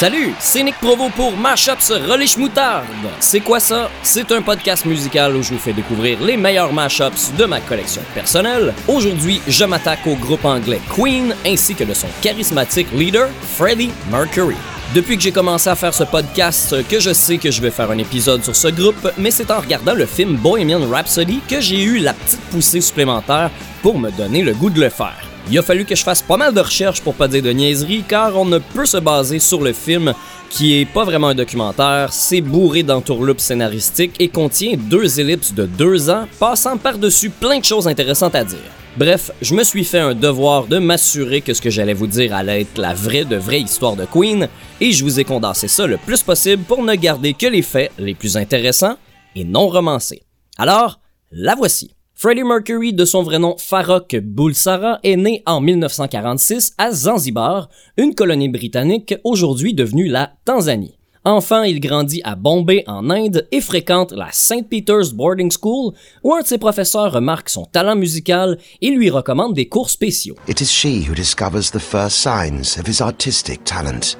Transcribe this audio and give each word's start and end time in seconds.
Salut, 0.00 0.32
c'est 0.38 0.62
Nick 0.62 0.76
Provo 0.76 1.10
pour 1.10 1.36
Mashups 1.36 1.90
Relish 1.90 2.38
Moutarde. 2.38 2.86
C'est 3.18 3.40
quoi 3.40 3.60
ça? 3.60 3.90
C'est 4.02 4.32
un 4.32 4.40
podcast 4.40 4.86
musical 4.86 5.36
où 5.36 5.42
je 5.42 5.52
vous 5.52 5.58
fais 5.58 5.74
découvrir 5.74 6.18
les 6.22 6.38
meilleurs 6.38 6.72
mashups 6.72 7.34
de 7.36 7.44
ma 7.44 7.60
collection 7.60 8.00
personnelle. 8.14 8.72
Aujourd'hui, 8.88 9.42
je 9.46 9.62
m'attaque 9.62 10.06
au 10.06 10.14
groupe 10.14 10.46
anglais 10.46 10.80
Queen 10.96 11.34
ainsi 11.44 11.74
que 11.74 11.84
de 11.84 11.92
son 11.92 12.06
charismatique 12.22 12.90
leader, 12.94 13.28
Freddie 13.58 13.90
Mercury. 14.10 14.56
Depuis 14.94 15.18
que 15.18 15.22
j'ai 15.22 15.32
commencé 15.32 15.68
à 15.68 15.76
faire 15.76 15.92
ce 15.92 16.04
podcast, 16.04 16.74
que 16.88 16.98
je 16.98 17.12
sais 17.12 17.36
que 17.36 17.50
je 17.50 17.60
vais 17.60 17.70
faire 17.70 17.90
un 17.90 17.98
épisode 17.98 18.42
sur 18.42 18.56
ce 18.56 18.68
groupe, 18.68 19.06
mais 19.18 19.30
c'est 19.30 19.50
en 19.50 19.60
regardant 19.60 19.92
le 19.92 20.06
film 20.06 20.36
Bohemian 20.36 20.88
Rhapsody 20.88 21.40
que 21.46 21.60
j'ai 21.60 21.82
eu 21.82 21.98
la 21.98 22.14
petite 22.14 22.40
poussée 22.50 22.80
supplémentaire 22.80 23.50
pour 23.82 23.98
me 23.98 24.10
donner 24.10 24.40
le 24.40 24.54
goût 24.54 24.70
de 24.70 24.80
le 24.80 24.88
faire. 24.88 25.29
Il 25.50 25.58
a 25.58 25.62
fallu 25.62 25.84
que 25.84 25.96
je 25.96 26.04
fasse 26.04 26.22
pas 26.22 26.36
mal 26.36 26.54
de 26.54 26.60
recherches 26.60 27.00
pour 27.00 27.14
pas 27.14 27.26
dire 27.26 27.42
de 27.42 27.50
niaiseries, 27.50 28.04
car 28.06 28.36
on 28.36 28.44
ne 28.44 28.58
peut 28.58 28.86
se 28.86 28.98
baser 28.98 29.40
sur 29.40 29.60
le 29.60 29.72
film 29.72 30.14
qui 30.48 30.80
est 30.80 30.84
pas 30.84 31.04
vraiment 31.04 31.28
un 31.28 31.34
documentaire, 31.34 32.12
c'est 32.12 32.40
bourré 32.40 32.84
d'entourloupes 32.84 33.40
scénaristiques 33.40 34.14
et 34.20 34.28
contient 34.28 34.76
deux 34.76 35.18
ellipses 35.18 35.52
de 35.52 35.66
deux 35.66 36.08
ans, 36.08 36.26
passant 36.38 36.76
par-dessus 36.76 37.30
plein 37.30 37.58
de 37.58 37.64
choses 37.64 37.88
intéressantes 37.88 38.36
à 38.36 38.44
dire. 38.44 38.58
Bref, 38.96 39.32
je 39.42 39.54
me 39.54 39.64
suis 39.64 39.84
fait 39.84 39.98
un 39.98 40.14
devoir 40.14 40.66
de 40.66 40.78
m'assurer 40.78 41.40
que 41.40 41.54
ce 41.54 41.60
que 41.60 41.70
j'allais 41.70 41.94
vous 41.94 42.06
dire 42.06 42.32
allait 42.32 42.62
être 42.62 42.78
la 42.78 42.94
vraie 42.94 43.24
de 43.24 43.36
vraie 43.36 43.60
histoire 43.60 43.96
de 43.96 44.04
Queen, 44.04 44.48
et 44.80 44.92
je 44.92 45.02
vous 45.02 45.18
ai 45.18 45.24
condensé 45.24 45.66
ça 45.66 45.84
le 45.86 45.96
plus 45.96 46.22
possible 46.22 46.62
pour 46.62 46.84
ne 46.84 46.94
garder 46.94 47.34
que 47.34 47.46
les 47.46 47.62
faits 47.62 47.90
les 47.98 48.14
plus 48.14 48.36
intéressants 48.36 48.96
et 49.34 49.44
non 49.44 49.66
romancés. 49.66 50.22
Alors, 50.58 51.00
la 51.32 51.56
voici. 51.56 51.94
Freddie 52.22 52.44
Mercury, 52.44 52.92
de 52.92 53.06
son 53.06 53.22
vrai 53.22 53.38
nom 53.38 53.56
Farrokh 53.56 54.14
Bulsara, 54.14 54.98
est 55.02 55.16
né 55.16 55.42
en 55.46 55.62
1946 55.62 56.74
à 56.76 56.92
Zanzibar, 56.92 57.70
une 57.96 58.14
colonie 58.14 58.50
britannique 58.50 59.14
aujourd'hui 59.24 59.72
devenue 59.72 60.06
la 60.06 60.30
Tanzanie. 60.44 60.98
Enfant, 61.24 61.62
il 61.62 61.80
grandit 61.80 62.20
à 62.22 62.34
Bombay 62.34 62.84
en 62.86 63.08
Inde 63.08 63.48
et 63.50 63.62
fréquente 63.62 64.12
la 64.12 64.28
St. 64.32 64.68
Peter's 64.68 65.14
Boarding 65.14 65.50
School 65.50 65.94
où 66.22 66.34
un 66.34 66.42
de 66.42 66.46
ses 66.46 66.58
professeurs 66.58 67.10
remarque 67.10 67.48
son 67.48 67.64
talent 67.64 67.96
musical 67.96 68.58
et 68.82 68.90
lui 68.90 69.08
recommande 69.08 69.54
des 69.54 69.70
cours 69.70 69.88
spéciaux. 69.88 70.36
It 70.46 70.60
is 70.60 70.66
she 70.66 71.08
who 71.08 71.14
discovers 71.14 71.70
the 71.70 71.80
first 71.80 72.18
signs 72.18 72.78
of 72.78 72.86
his 72.86 73.00
artistic 73.00 73.64
talent. 73.64 74.18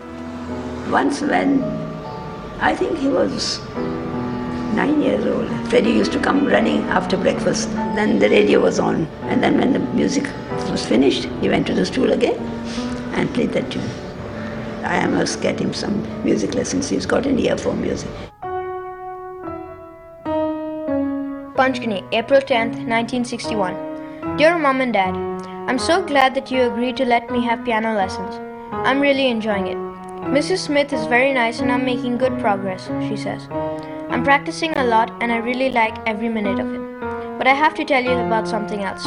Once 0.91 1.21
when 1.21 1.63
I 2.63 2.75
think 2.75 2.97
he 2.99 3.09
was 3.09 3.61
nine 4.75 5.03
years 5.03 5.25
old, 5.27 5.49
Freddie 5.69 5.91
used 5.93 6.13
to 6.13 6.21
come 6.21 6.47
running 6.47 6.83
after 6.85 7.17
breakfast. 7.17 7.71
Then 7.95 8.19
the 8.19 8.29
radio 8.29 8.61
was 8.61 8.79
on. 8.79 9.07
And 9.23 9.43
then 9.43 9.59
when 9.59 9.73
the 9.73 9.79
music 9.79 10.25
was 10.71 10.85
finished, 10.85 11.25
he 11.41 11.49
went 11.49 11.67
to 11.69 11.75
the 11.75 11.85
stool 11.87 12.13
again 12.13 12.39
and 13.15 13.33
played 13.35 13.53
that 13.53 13.71
tune. 13.71 13.89
I 14.85 15.07
must 15.07 15.41
get 15.43 15.61
him 15.61 15.75
some 15.75 16.03
music 16.25 16.55
lessons. 16.55 16.89
He's 16.89 17.07
got 17.07 17.27
an 17.27 17.39
ear 17.39 17.57
for 17.57 17.75
music. 17.75 18.09
Panchgani, 21.61 22.03
April 22.13 22.41
10th, 22.41 22.77
1961. 22.89 24.37
Dear 24.37 24.59
Mom 24.59 24.81
and 24.81 24.93
Dad, 24.93 25.15
I'm 25.69 25.79
so 25.79 26.03
glad 26.03 26.35
that 26.35 26.51
you 26.51 26.63
agreed 26.63 26.97
to 26.97 27.05
let 27.05 27.31
me 27.31 27.45
have 27.45 27.65
piano 27.65 27.95
lessons. 27.95 28.35
I'm 28.73 29.01
really 29.01 29.29
enjoying 29.29 29.67
it. 29.67 29.77
Mrs. 30.29 30.59
Smith 30.59 30.93
is 30.93 31.07
very 31.07 31.33
nice 31.33 31.61
and 31.61 31.71
I'm 31.71 31.85
making 31.85 32.19
good 32.19 32.39
progress, 32.41 32.89
she 33.09 33.17
says. 33.17 33.47
I'm 34.11 34.25
practicing 34.25 34.77
a 34.77 34.85
lot 34.85 35.23
and 35.23 35.31
I 35.31 35.37
really 35.37 35.71
like 35.71 35.97
every 36.05 36.29
minute 36.29 36.59
of 36.59 36.75
it. 36.75 37.01
But 37.39 37.47
I 37.47 37.55
have 37.55 37.75
to 37.77 37.85
tell 37.85 38.03
you 38.03 38.11
about 38.11 38.49
something 38.49 38.83
else. 38.83 39.07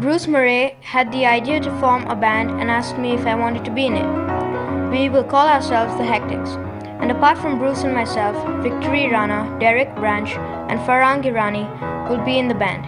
Bruce 0.00 0.26
Murray 0.28 0.76
had 0.82 1.10
the 1.10 1.24
idea 1.24 1.60
to 1.60 1.80
form 1.80 2.06
a 2.06 2.14
band 2.14 2.50
and 2.60 2.70
asked 2.70 2.98
me 2.98 3.12
if 3.12 3.26
I 3.26 3.34
wanted 3.34 3.64
to 3.64 3.70
be 3.70 3.86
in 3.86 3.96
it. 3.96 4.90
We 4.90 5.08
will 5.08 5.24
call 5.24 5.48
ourselves 5.48 5.96
the 5.96 6.04
Hectics. 6.04 6.50
And 7.00 7.10
apart 7.10 7.38
from 7.38 7.58
Bruce 7.58 7.84
and 7.84 7.94
myself, 7.94 8.36
Victory 8.62 9.10
Rana, 9.10 9.56
Derek 9.58 9.94
Branch, 9.96 10.30
and 10.70 10.78
Farang 10.80 11.24
Irani 11.24 11.66
will 12.10 12.22
be 12.22 12.38
in 12.38 12.48
the 12.48 12.54
band. 12.54 12.84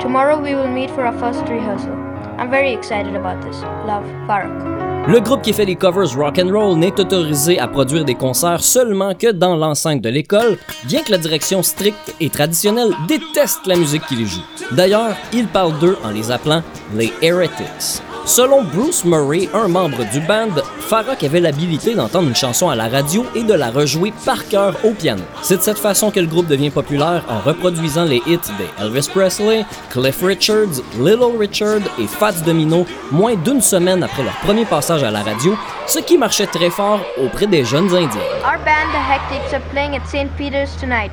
Tomorrow 0.00 0.40
we 0.40 0.56
will 0.56 0.70
meet 0.70 0.90
for 0.90 1.06
our 1.06 1.18
first 1.18 1.48
rehearsal. 1.48 1.94
I'm 2.36 2.50
very 2.50 2.72
excited 2.72 3.14
about 3.14 3.42
this. 3.42 3.62
Love, 3.86 4.04
Farag. 4.26 4.77
Le 5.08 5.20
groupe 5.20 5.40
qui 5.40 5.54
fait 5.54 5.64
les 5.64 5.74
covers 5.74 6.14
rock 6.14 6.38
and 6.38 6.50
roll 6.52 6.78
n'est 6.78 7.00
autorisé 7.00 7.58
à 7.58 7.66
produire 7.66 8.04
des 8.04 8.14
concerts 8.14 8.62
seulement 8.62 9.14
que 9.14 9.32
dans 9.32 9.56
l'enceinte 9.56 10.02
de 10.02 10.10
l'école, 10.10 10.58
bien 10.84 11.02
que 11.02 11.10
la 11.10 11.16
direction 11.16 11.62
stricte 11.62 12.14
et 12.20 12.28
traditionnelle 12.28 12.90
déteste 13.08 13.66
la 13.66 13.76
musique 13.76 14.04
qui 14.06 14.16
les 14.16 14.26
joue. 14.26 14.42
D'ailleurs, 14.72 15.16
ils 15.32 15.48
parlent 15.48 15.78
d'eux 15.78 15.96
en 16.04 16.10
les 16.10 16.30
appelant 16.30 16.62
les 16.94 17.10
Heretics. 17.22 18.02
Selon 18.28 18.62
Bruce 18.62 19.06
Murray, 19.06 19.48
un 19.54 19.68
membre 19.68 20.04
du 20.12 20.20
band, 20.20 20.50
Farrock 20.80 21.24
avait 21.24 21.40
l'habilité 21.40 21.94
d'entendre 21.94 22.28
une 22.28 22.36
chanson 22.36 22.68
à 22.68 22.76
la 22.76 22.86
radio 22.86 23.24
et 23.34 23.42
de 23.42 23.54
la 23.54 23.70
rejouer 23.70 24.12
par 24.26 24.46
cœur 24.46 24.74
au 24.84 24.90
piano. 24.90 25.22
C'est 25.40 25.56
de 25.56 25.62
cette 25.62 25.78
façon 25.78 26.10
que 26.10 26.20
le 26.20 26.26
groupe 26.26 26.46
devient 26.46 26.68
populaire 26.68 27.24
en 27.30 27.38
reproduisant 27.38 28.04
les 28.04 28.20
hits 28.26 28.36
de 28.36 28.84
Elvis 28.84 29.08
Presley, 29.14 29.64
Cliff 29.88 30.22
Richards, 30.22 30.82
Little 31.00 31.38
Richard 31.38 31.80
et 31.98 32.06
Fats 32.06 32.44
Domino 32.44 32.84
moins 33.10 33.34
d'une 33.34 33.62
semaine 33.62 34.02
après 34.02 34.22
leur 34.22 34.36
premier 34.40 34.66
passage 34.66 35.02
à 35.02 35.10
la 35.10 35.22
radio, 35.22 35.56
ce 35.86 36.00
qui 36.00 36.18
marchait 36.18 36.48
très 36.48 36.68
fort 36.68 37.00
auprès 37.16 37.46
des 37.46 37.64
jeunes 37.64 37.88
Indiens. 37.94 38.20
Our 38.44 38.58
band, 38.58 38.92
the 38.92 39.00
Hectics, 39.00 39.54
are 39.54 39.62
playing 39.70 39.96
at 39.96 40.06
St. 40.06 40.28
Peter's 40.36 40.76
tonight. 40.78 41.10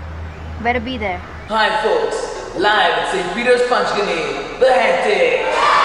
Better 0.61 0.81
be 0.81 0.97
there. 0.97 1.21
Hi, 1.47 1.81
folks. 1.81 2.17
Live 2.57 2.65
at 2.67 3.11
St. 3.13 3.33
Peter's 3.33 3.61
Punchgani, 3.69 4.59
the 4.59 4.69
Hectic. 4.69 5.84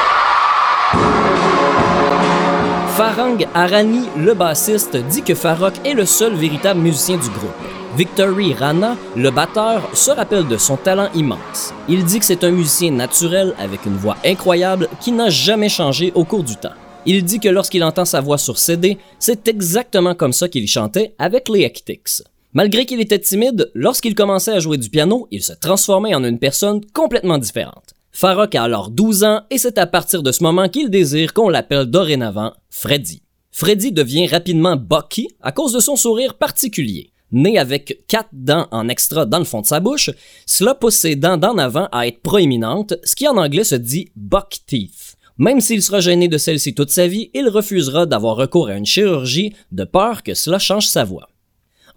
Farang 3.01 3.39
Arani, 3.55 4.11
le 4.19 4.35
bassiste, 4.35 4.95
dit 4.95 5.23
que 5.23 5.35
Farok 5.35 5.73
est 5.87 5.95
le 5.95 6.05
seul 6.05 6.35
véritable 6.35 6.81
musicien 6.81 7.17
du 7.17 7.31
groupe. 7.31 7.49
Victory 7.97 8.53
Rana, 8.53 8.95
le 9.17 9.31
batteur, 9.31 9.89
se 9.97 10.11
rappelle 10.11 10.47
de 10.47 10.59
son 10.59 10.77
talent 10.77 11.09
immense. 11.15 11.73
Il 11.89 12.05
dit 12.05 12.19
que 12.19 12.27
c'est 12.27 12.45
un 12.45 12.51
musicien 12.51 12.91
naturel 12.91 13.55
avec 13.59 13.87
une 13.87 13.97
voix 13.97 14.19
incroyable 14.23 14.87
qui 15.01 15.13
n'a 15.13 15.31
jamais 15.31 15.71
changé 15.71 16.13
au 16.15 16.25
cours 16.25 16.45
du 16.45 16.57
temps. 16.57 16.75
Il 17.07 17.25
dit 17.25 17.41
que 17.41 17.49
lorsqu'il 17.49 17.85
entend 17.85 18.05
sa 18.05 18.21
voix 18.21 18.37
sur 18.37 18.59
CD, 18.59 18.99
c'est 19.19 19.49
exactement 19.49 20.15
comme 20.15 20.35
ça 20.35 20.51
qu'il 20.51 20.69
chantait 20.69 21.15
avec 21.19 21.49
les 21.49 21.63
Hectics. 21.63 22.23
Malgré 22.53 22.85
qu'il 22.85 23.01
était 23.01 23.19
timide, 23.19 23.71
lorsqu'il 23.73 24.15
commençait 24.15 24.53
à 24.53 24.61
jouer 24.61 24.77
du 24.77 24.91
piano, 24.91 25.27
il 25.31 25.43
se 25.43 25.55
transformait 25.55 26.15
en 26.15 26.23
une 26.23 26.39
personne 26.39 26.83
complètement 26.93 27.39
différente. 27.39 27.95
Farok 28.13 28.55
a 28.55 28.65
alors 28.65 28.91
12 28.91 29.25
ans 29.25 29.43
et 29.51 29.59
c'est 29.59 29.79
à 29.79 29.87
partir 29.87 30.23
de 30.23 30.33
ce 30.33 30.43
moment 30.43 30.69
qu'il 30.69 30.91
désire 30.91 31.33
qu'on 31.33 31.49
l'appelle 31.49 31.87
dorénavant 31.87 32.53
Freddy. 32.69 33.23
Freddy 33.53 33.93
devient 33.93 34.27
rapidement 34.27 34.77
Bucky 34.77 35.29
à 35.41 35.53
cause 35.53 35.73
de 35.73 35.81
son 35.81 35.97
sourire 35.97 36.35
particulier. 36.35 37.13
Né 37.33 37.59
avec 37.59 38.05
quatre 38.09 38.31
dents 38.33 38.67
en 38.73 38.89
extra 38.89 39.25
dans 39.25 39.39
le 39.39 39.45
fond 39.45 39.61
de 39.61 39.67
sa 39.67 39.79
bouche, 39.79 40.11
cela 40.47 40.75
pousse 40.75 40.97
ses 40.97 41.15
dents 41.15 41.37
d'en 41.37 41.59
avant 41.59 41.89
à 41.93 42.09
être 42.09 42.21
proéminentes, 42.21 42.95
ce 43.05 43.15
qui 43.15 43.29
en 43.29 43.37
anglais 43.37 43.65
se 43.65 43.77
dit 43.77 44.09
buck 44.17 44.59
teeth. 44.67 45.17
Même 45.39 45.61
s'il 45.61 45.81
sera 45.81 46.01
gêné 46.01 46.29
de 46.29 46.37
celle-ci 46.37 46.75
toute 46.75 46.91
sa 46.91 47.07
vie, 47.07 47.31
il 47.33 47.49
refusera 47.49 48.05
d'avoir 48.05 48.37
recours 48.37 48.69
à 48.69 48.75
une 48.75 48.85
chirurgie 48.85 49.55
de 49.73 49.85
peur 49.85 50.23
que 50.23 50.35
cela 50.35 50.59
change 50.59 50.87
sa 50.87 51.05
voix. 51.05 51.30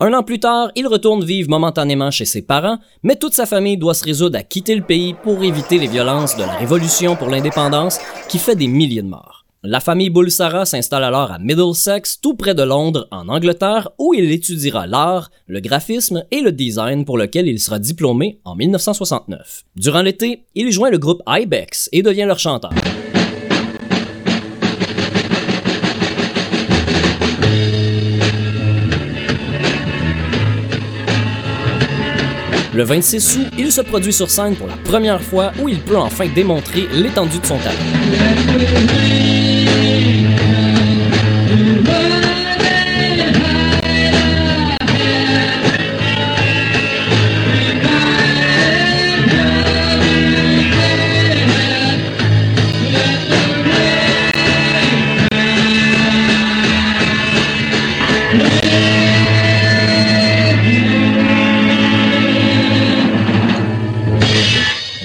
Un 0.06 0.12
an 0.12 0.22
plus 0.22 0.42
tard, 0.42 0.70
il 0.76 0.86
retourne 0.86 1.24
vivre 1.24 1.50
momentanément 1.50 2.12
chez 2.12 2.26
ses 2.26 2.42
parents, 2.42 2.78
mais 3.04 3.16
toute 3.16 3.34
sa 3.34 3.46
famille 3.46 3.78
doit 3.78 3.94
se 3.94 4.04
résoudre 4.04 4.38
à 4.38 4.44
quitter 4.44 4.76
le 4.76 4.84
pays 4.84 5.14
pour 5.14 5.42
éviter 5.46 5.78
les 5.78 5.88
violences 5.88 6.36
de 6.36 6.42
la 6.42 6.58
Révolution 6.58 7.16
pour 7.16 7.30
l'indépendance 7.30 8.00
qui 8.28 8.38
fait 8.38 8.58
des 8.58 8.68
milliers 8.68 9.02
de 9.02 9.08
morts. 9.08 9.46
La 9.64 9.80
famille 9.80 10.10
Bulsara 10.10 10.66
s'installe 10.66 11.06
alors 11.06 11.32
à 11.32 11.40
Middlesex, 11.40 12.20
tout 12.20 12.36
près 12.36 12.54
de 12.54 12.64
Londres, 12.64 13.08
en 13.12 13.30
Angleterre, 13.30 13.92
où 13.98 14.14
il 14.14 14.30
étudiera 14.30 14.88
l'art, 14.88 15.32
le 15.48 15.62
graphisme 15.62 16.26
et 16.32 16.42
le 16.42 16.52
design 16.52 17.06
pour 17.06 17.18
lequel 17.18 17.48
il 17.48 17.62
sera 17.62 17.80
diplômé 17.80 18.42
en 18.44 18.58
1969. 18.58 19.64
Durant 19.78 20.02
l'été, 20.02 20.44
il 20.54 20.70
joint 20.74 20.90
le 20.90 20.98
groupe 20.98 21.22
Ibex 21.26 21.88
et 21.94 22.02
devient 22.02 22.26
leur 22.28 22.40
chanteur. 22.40 22.74
Le 32.84 32.90
26 32.90 33.38
août, 33.38 33.48
il 33.58 33.72
se 33.72 33.80
produit 33.80 34.12
sur 34.12 34.30
scène 34.30 34.58
pour 34.58 34.68
la 34.68 34.76
première 34.76 35.22
fois 35.22 35.54
où 35.62 35.70
il 35.70 35.80
peut 35.80 35.96
enfin 35.98 36.28
démontrer 36.28 36.86
l'étendue 36.92 37.40
de 37.40 37.46
son 37.46 37.58
talent. 37.58 37.80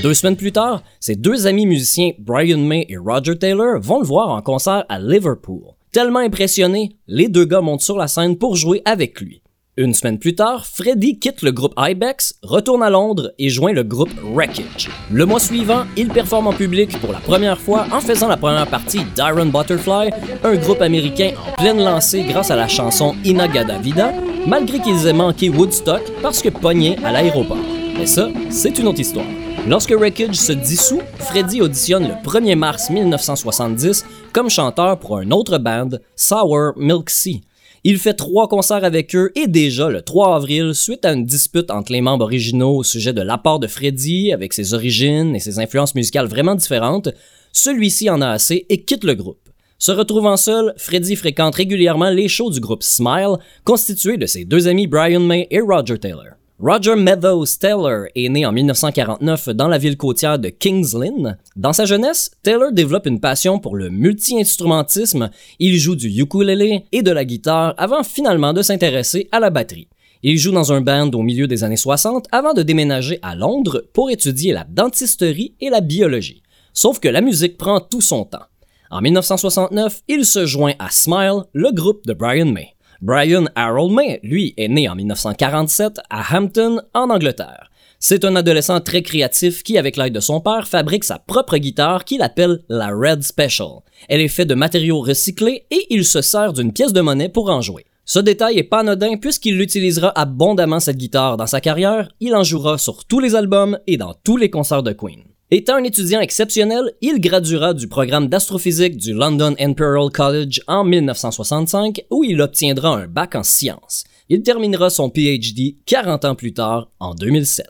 Deux 0.09 0.15
semaines 0.15 0.37
plus 0.37 0.53
tard, 0.53 0.83
ses 1.01 1.17
deux 1.17 1.47
amis 1.47 1.67
musiciens 1.67 2.13
Brian 2.19 2.57
May 2.57 2.87
et 2.89 2.97
Roger 2.97 3.37
Taylor 3.37 3.79
vont 3.79 4.01
le 4.01 4.07
voir 4.07 4.31
en 4.31 4.41
concert 4.41 4.87
à 4.89 4.99
Liverpool. 4.99 5.61
Tellement 5.93 6.21
impressionné, 6.21 6.97
les 7.07 7.29
deux 7.29 7.45
gars 7.45 7.61
montent 7.61 7.83
sur 7.83 7.99
la 7.99 8.09
scène 8.09 8.39
pour 8.39 8.57
jouer 8.57 8.81
avec 8.87 9.21
lui. 9.21 9.43
Une 9.77 9.93
semaine 9.93 10.19
plus 10.19 10.35
tard, 10.35 10.65
Freddy 10.65 11.19
quitte 11.19 11.43
le 11.43 11.53
groupe 11.53 11.75
Ibex, 11.77 12.39
retourne 12.43 12.83
à 12.83 12.89
Londres 12.89 13.35
et 13.39 13.51
joint 13.51 13.75
le 13.75 13.83
groupe 13.83 14.09
Wreckage. 14.33 14.89
Le 15.13 15.27
mois 15.27 15.41
suivant, 15.41 15.85
il 15.95 16.09
performe 16.09 16.47
en 16.47 16.55
public 16.55 16.99
pour 17.01 17.13
la 17.13 17.21
première 17.21 17.61
fois 17.61 17.87
en 17.93 18.01
faisant 18.01 18.29
la 18.29 18.39
première 18.39 18.67
partie 18.67 19.05
d'Iron 19.15 19.51
Butterfly, 19.53 20.09
un 20.43 20.55
groupe 20.55 20.81
américain 20.81 21.33
en 21.47 21.53
pleine 21.61 21.85
lancée 21.85 22.25
grâce 22.27 22.51
à 22.51 22.57
la 22.57 22.67
chanson 22.67 23.15
Inagada 23.27 23.77
Vida, 23.77 24.15
malgré 24.47 24.79
qu'ils 24.79 25.07
aient 25.07 25.13
manqué 25.13 25.51
Woodstock 25.51 26.01
parce 26.23 26.41
que 26.41 26.49
pogné 26.49 26.97
à 27.05 27.13
l'aéroport. 27.13 27.59
Mais 27.99 28.07
ça, 28.07 28.31
c'est 28.49 28.79
une 28.79 28.87
autre 28.87 29.01
histoire. 29.01 29.27
Lorsque 29.69 29.93
Wreckage 29.93 30.37
se 30.37 30.53
dissout, 30.53 31.03
Freddy 31.19 31.61
auditionne 31.61 32.09
le 32.09 32.15
1er 32.15 32.57
mars 32.57 32.89
1970 32.89 34.03
comme 34.33 34.49
chanteur 34.49 34.99
pour 34.99 35.19
un 35.19 35.31
autre 35.31 35.59
band, 35.59 35.91
Sour 36.17 36.73
Milk 36.79 37.11
Sea. 37.11 37.43
Il 37.85 37.99
fait 37.99 38.15
trois 38.15 38.49
concerts 38.49 38.85
avec 38.85 39.15
eux 39.15 39.31
et 39.35 39.47
déjà 39.47 39.91
le 39.91 40.01
3 40.01 40.37
avril, 40.37 40.75
suite 40.75 41.05
à 41.05 41.13
une 41.13 41.27
dispute 41.27 41.71
entre 41.71 41.93
les 41.93 42.01
membres 42.01 42.25
originaux 42.25 42.77
au 42.77 42.83
sujet 42.83 43.13
de 43.13 43.21
l'apport 43.21 43.59
de 43.59 43.67
Freddy 43.67 44.33
avec 44.33 44.55
ses 44.55 44.73
origines 44.73 45.37
et 45.37 45.41
ses 45.41 45.59
influences 45.59 45.95
musicales 45.95 46.29
vraiment 46.29 46.55
différentes, 46.55 47.11
celui-ci 47.53 48.09
en 48.09 48.23
a 48.23 48.31
assez 48.31 48.65
et 48.71 48.85
quitte 48.85 49.05
le 49.05 49.17
groupe. 49.17 49.51
Se 49.79 49.93
retrouvant 49.93 50.39
seul, 50.39 50.73
Freddy 50.79 51.15
fréquente 51.15 51.57
régulièrement 51.57 52.09
les 52.09 52.29
shows 52.29 52.51
du 52.51 52.61
groupe 52.61 52.83
Smile, 52.83 53.37
constitué 53.65 54.17
de 54.17 54.25
ses 54.25 54.47
deux 54.47 54.67
amis 54.67 54.87
Brian 54.87 55.21
May 55.21 55.47
et 55.51 55.61
Roger 55.61 55.99
Taylor. 55.99 56.38
Roger 56.61 56.97
Meadows 56.97 57.47
Taylor 57.61 58.07
est 58.17 58.29
né 58.29 58.45
en 58.45 58.51
1949 58.51 59.51
dans 59.51 59.69
la 59.69 59.79
ville 59.79 59.97
côtière 59.97 60.41
de 60.41 60.49
Kings 60.49 60.93
Lynn. 60.93 61.39
Dans 61.55 61.73
sa 61.73 61.85
jeunesse, 61.85 62.33
Taylor 62.43 62.73
développe 62.73 63.07
une 63.07 63.21
passion 63.21 63.61
pour 63.61 63.77
le 63.77 63.91
multi-instrumentisme, 63.91 65.31
il 65.61 65.77
joue 65.77 65.95
du 65.95 66.09
ukulélé 66.09 66.87
et 66.91 67.03
de 67.03 67.13
la 67.13 67.25
guitare 67.25 67.75
avant 67.77 68.03
finalement 68.03 68.53
de 68.53 68.63
s'intéresser 68.63 69.29
à 69.31 69.39
la 69.39 69.51
batterie. 69.51 69.87
Il 70.25 70.37
joue 70.37 70.51
dans 70.51 70.73
un 70.73 70.81
band 70.81 71.11
au 71.15 71.23
milieu 71.23 71.47
des 71.47 71.63
années 71.63 71.77
60 71.77 72.27
avant 72.33 72.55
de 72.55 72.65
déménager 72.65 73.21
à 73.23 73.37
Londres 73.37 73.85
pour 73.93 74.11
étudier 74.11 74.53
la 74.53 74.65
dentisterie 74.65 75.55
et 75.61 75.71
la 75.71 75.81
biologie. 75.81 76.43
Sauf 76.73 76.99
que 76.99 77.07
la 77.07 77.21
musique 77.21 77.57
prend 77.57 77.79
tout 77.79 78.01
son 78.01 78.25
temps. 78.25 78.47
En 78.91 79.01
1969, 79.01 80.01
il 80.09 80.25
se 80.25 80.45
joint 80.45 80.75
à 80.81 80.91
Smile, 80.91 81.45
le 81.53 81.71
groupe 81.71 82.05
de 82.05 82.15
Brian 82.15 82.47
May. 82.47 82.75
Brian 83.01 83.45
Harold 83.55 83.93
May, 83.93 84.19
lui, 84.25 84.55
est 84.57 84.67
né 84.67 84.89
en 84.89 84.97
1947 84.97 86.01
à 86.11 86.37
Hampton, 86.37 86.81
en 86.95 87.11
Angleterre. 87.11 87.71
C'est 88.01 88.25
un 88.25 88.35
adolescent 88.35 88.81
très 88.81 89.03
créatif 89.03 89.63
qui, 89.63 89.79
avec 89.79 89.97
l'aide 89.97 90.15
de 90.15 90.21
son 90.21 90.41
père, 90.41 90.67
fabrique 90.67 91.05
sa 91.05 91.21
propre 91.21 91.59
guitare 91.59 92.05
qu'il 92.05 92.23
appelle 92.23 92.65
la 92.69 92.89
Red 92.89 93.23
Special. 93.23 93.83
Elle 94.09 94.21
est 94.21 94.27
faite 94.27 94.49
de 94.49 94.57
matériaux 94.57 95.01
recyclés 95.01 95.67
et 95.71 95.87
il 95.91 96.05
se 96.05 96.23
sert 96.23 96.53
d'une 96.53 96.73
pièce 96.73 96.93
de 96.93 97.01
monnaie 97.01 97.29
pour 97.29 97.51
en 97.51 97.61
jouer. 97.61 97.87
Ce 98.05 98.19
détail 98.19 98.59
est 98.59 98.65
pas 98.65 98.81
anodin 98.81 99.17
puisqu'il 99.17 99.57
l'utilisera 99.57 100.13
abondamment 100.19 100.81
cette 100.81 100.97
guitare 100.97 101.37
dans 101.37 101.47
sa 101.47 101.61
carrière, 101.61 102.09
il 102.19 102.35
en 102.35 102.43
jouera 102.43 102.79
sur 102.79 103.05
tous 103.05 103.21
les 103.21 103.37
albums 103.37 103.79
et 103.87 103.97
dans 103.97 104.15
tous 104.25 104.37
les 104.37 104.51
concerts 104.51 104.83
de 104.83 104.93
Queen. 104.93 105.23
Étant 105.51 105.77
un 105.77 105.85
étudiant 105.85 106.21
exceptionnel, 106.21 106.93
il 107.01 107.23
graduera 107.23 107.73
du 107.73 107.89
programme 107.89 108.29
d'astrophysique 108.29 108.99
du 108.99 109.15
London 109.15 109.55
Imperial 109.59 110.11
College 110.11 110.61
en 110.67 110.85
1965 110.85 112.05
où 112.11 112.23
il 112.23 112.43
obtiendra 112.43 112.91
un 112.91 113.07
bac 113.07 113.35
en 113.35 113.43
sciences. 113.43 114.05
Il 114.29 114.43
terminera 114.43 114.91
son 114.91 115.09
PhD 115.09 115.77
40 115.87 116.27
ans 116.27 116.35
plus 116.35 116.53
tard, 116.53 116.91
en 117.01 117.15
2007. 117.15 117.67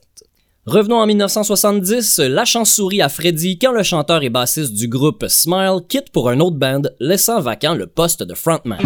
Revenons 0.66 0.96
en 0.96 1.06
1970, 1.06 2.18
la 2.18 2.44
chance 2.44 2.72
sourit 2.72 3.00
à 3.00 3.08
Freddy 3.08 3.60
quand 3.60 3.70
le 3.70 3.84
chanteur 3.84 4.24
et 4.24 4.28
bassiste 4.28 4.74
du 4.74 4.88
groupe 4.88 5.26
Smile 5.28 5.78
quitte 5.88 6.10
pour 6.10 6.30
un 6.30 6.40
autre 6.40 6.56
band, 6.56 6.82
laissant 6.98 7.40
vacant 7.40 7.74
le 7.74 7.86
poste 7.86 8.24
de 8.24 8.34
frontman. 8.34 8.80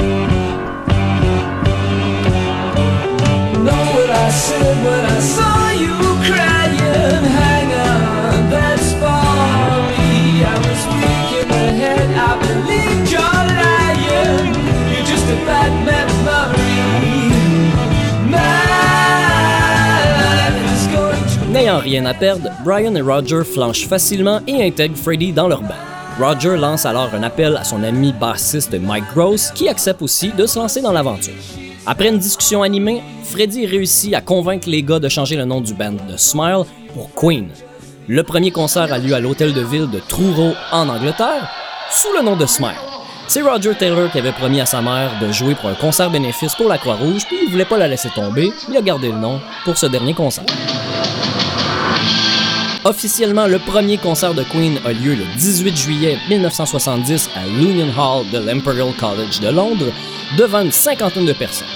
Rien 21.83 22.07
à 22.07 22.15
perdre, 22.15 22.49
Brian 22.65 22.95
et 22.95 23.01
Roger 23.01 23.43
flanchent 23.45 23.87
facilement 23.87 24.41
et 24.47 24.65
intègrent 24.65 24.97
Freddy 24.97 25.33
dans 25.33 25.49
leur 25.49 25.61
band. 25.61 25.75
Roger 26.19 26.57
lance 26.57 26.87
alors 26.87 27.11
un 27.15 27.23
appel 27.23 27.57
à 27.57 27.65
son 27.65 27.83
ami 27.83 28.13
bassiste 28.13 28.75
Mike 28.75 29.05
Gross 29.15 29.51
qui 29.55 29.69
accepte 29.69 30.03
aussi 30.03 30.31
de 30.31 30.47
se 30.47 30.59
lancer 30.59 30.81
dans 30.81 30.93
l'aventure. 30.93 31.35
Après 31.87 32.09
une 32.09 32.19
discussion 32.19 32.63
animée, 32.63 33.03
Freddy 33.25 33.67
réussit 33.67 34.15
à 34.15 34.21
convaincre 34.21 34.69
les 34.69 34.83
gars 34.83 35.01
de 35.01 35.09
changer 35.09 35.37
le 35.37 35.45
nom 35.45 35.61
du 35.61 35.75
band 35.75 35.93
de 35.93 36.17
Smile 36.17 36.65
pour 36.95 37.11
Queen. 37.15 37.49
Le 38.09 38.23
premier 38.23 38.51
concert 38.51 38.93
a 38.93 38.99
lieu 38.99 39.15
à 39.15 39.21
l'hôtel 39.21 39.53
de 39.53 39.63
ville 39.63 39.91
de 39.91 39.99
Truro 39.99 40.53
en 40.71 40.89
Angleterre 40.89 41.51
sous 41.91 42.13
le 42.17 42.23
nom 42.23 42.37
de 42.37 42.47
Smile. 42.47 42.71
C'est 43.29 43.43
Roger 43.43 43.75
Taylor 43.75 44.11
qui 44.11 44.19
avait 44.19 44.33
promis 44.33 44.61
à 44.61 44.67
sa 44.67 44.83
mère 44.83 45.13
de 45.21 45.33
jouer 45.33 45.55
pour 45.55 45.71
un 45.71 45.75
concert 45.75 46.11
bénéfice 46.11 46.55
pour 46.55 46.69
la 46.69 46.79
Croix-Rouge, 46.79 47.25
puis 47.27 47.39
il 47.45 47.51
voulait 47.51 47.65
pas 47.65 47.79
la 47.79 47.89
laisser 47.89 48.11
tomber, 48.11 48.53
il 48.69 48.77
a 48.77 48.83
gardé 48.83 49.09
le 49.09 49.17
nom 49.17 49.41
pour 49.65 49.79
ce 49.79 49.87
dernier 49.87 50.13
concert. 50.13 50.45
Officiellement, 52.85 53.47
le 53.47 53.61
premier 53.61 53.97
concert 53.97 54.35
de 54.35 54.43
Queen 54.43 54.77
a 54.85 54.93
lieu 54.93 55.15
le 55.15 55.25
18 55.39 55.77
juillet 55.77 56.19
1970 56.29 57.31
à 57.37 57.47
l'Union 57.47 57.87
Hall 57.97 58.29
de 58.33 58.39
l'Imperial 58.39 58.93
College 58.99 59.39
de 59.39 59.51
Londres, 59.51 59.93
devant 60.37 60.63
une 60.63 60.73
cinquantaine 60.73 61.25
de 61.25 61.33
personnes. 61.33 61.69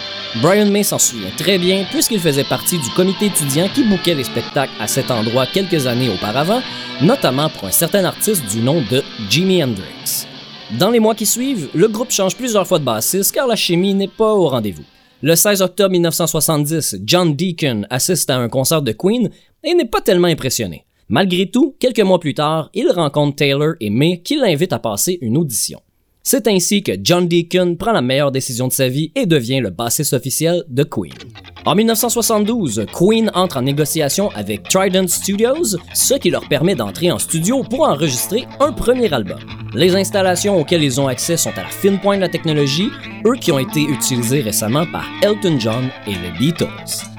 Brian 0.43 0.67
May 0.67 0.83
s'en 0.83 0.99
souvient 0.99 1.31
très 1.37 1.59
bien 1.59 1.85
puisqu'il 1.93 2.19
faisait 2.19 2.43
partie 2.43 2.79
du 2.79 2.91
comité 2.91 3.27
étudiant 3.27 3.69
qui 3.73 3.85
bouquait 3.85 4.17
les 4.17 4.25
spectacles 4.25 4.73
à 4.81 4.89
cet 4.89 5.13
endroit 5.13 5.47
quelques 5.47 5.87
années 5.87 6.11
auparavant, 6.11 6.61
notamment 7.01 7.51
pour 7.51 7.69
un 7.69 7.71
certain 7.71 8.05
artiste 8.05 8.45
du 8.51 8.61
nom 8.61 8.83
de 8.91 9.01
Jimi 9.31 9.63
Hendrix. 9.63 10.27
Dans 10.73 10.91
les 10.91 10.99
mois 10.99 11.15
qui 11.15 11.27
suivent, 11.27 11.69
le 11.73 11.87
groupe 11.87 12.11
change 12.11 12.35
plusieurs 12.35 12.67
fois 12.67 12.81
de 12.81 12.85
bassiste 12.85 13.33
car 13.33 13.47
la 13.47 13.55
chimie 13.55 13.95
n'est 13.95 14.09
pas 14.09 14.35
au 14.35 14.49
rendez-vous. 14.49 14.85
Le 15.23 15.37
16 15.37 15.63
octobre 15.63 15.93
1970, 15.93 16.97
John 17.05 17.37
Deacon 17.37 17.87
assiste 17.91 18.29
à 18.29 18.37
un 18.39 18.49
concert 18.49 18.83
de 18.83 18.91
Queen 18.91 19.31
et 19.63 19.75
n'est 19.75 19.85
pas 19.85 20.01
tellement 20.01 20.29
impressionné. 20.29 20.86
Malgré 21.09 21.49
tout, 21.49 21.77
quelques 21.79 22.01
mois 22.01 22.19
plus 22.19 22.35
tard, 22.35 22.69
il 22.75 22.91
rencontre 22.91 23.37
Taylor 23.37 23.75
et 23.81 23.91
May 23.91 24.23
qui 24.23 24.37
l'invitent 24.37 24.73
à 24.73 24.81
passer 24.81 25.19
une 25.21 25.37
audition. 25.37 25.81
C'est 26.25 26.49
ainsi 26.49 26.83
que 26.83 26.93
John 27.01 27.29
Deacon 27.29 27.77
prend 27.77 27.93
la 27.93 28.03
meilleure 28.03 28.33
décision 28.33 28.67
de 28.67 28.73
sa 28.73 28.89
vie 28.89 29.13
et 29.15 29.27
devient 29.27 29.61
le 29.61 29.71
bassiste 29.71 30.15
officiel 30.15 30.65
de 30.69 30.83
Queen. 30.83 31.13
En 31.67 31.75
1972, 31.75 32.87
Queen 32.93 33.29
entre 33.35 33.57
en 33.57 33.63
négociation 33.63 34.31
avec 34.37 34.69
Trident 34.69 35.09
Studios, 35.09 35.77
ce 35.93 36.15
qui 36.15 36.31
leur 36.31 36.49
permet 36.49 36.77
d'entrer 36.77 37.11
en 37.11 37.19
studio 37.19 37.65
pour 37.65 37.89
enregistrer 37.89 38.47
un 38.61 38.71
premier 38.71 39.13
album. 39.13 39.41
Les 39.75 39.97
installations 39.97 40.61
auxquelles 40.61 40.85
ils 40.85 41.01
ont 41.01 41.09
accès 41.09 41.37
sont 41.37 41.51
à 41.57 41.63
la 41.63 41.69
fine 41.69 41.99
pointe 41.99 42.19
de 42.19 42.21
la 42.21 42.29
technologie, 42.29 42.89
eux 43.27 43.35
qui 43.35 43.51
ont 43.51 43.59
été 43.59 43.83
utilisés 43.83 44.43
récemment 44.43 44.87
par 44.93 45.07
Elton 45.23 45.59
John 45.59 45.89
et 46.07 46.13
les 46.13 46.31
Beatles. 46.39 46.69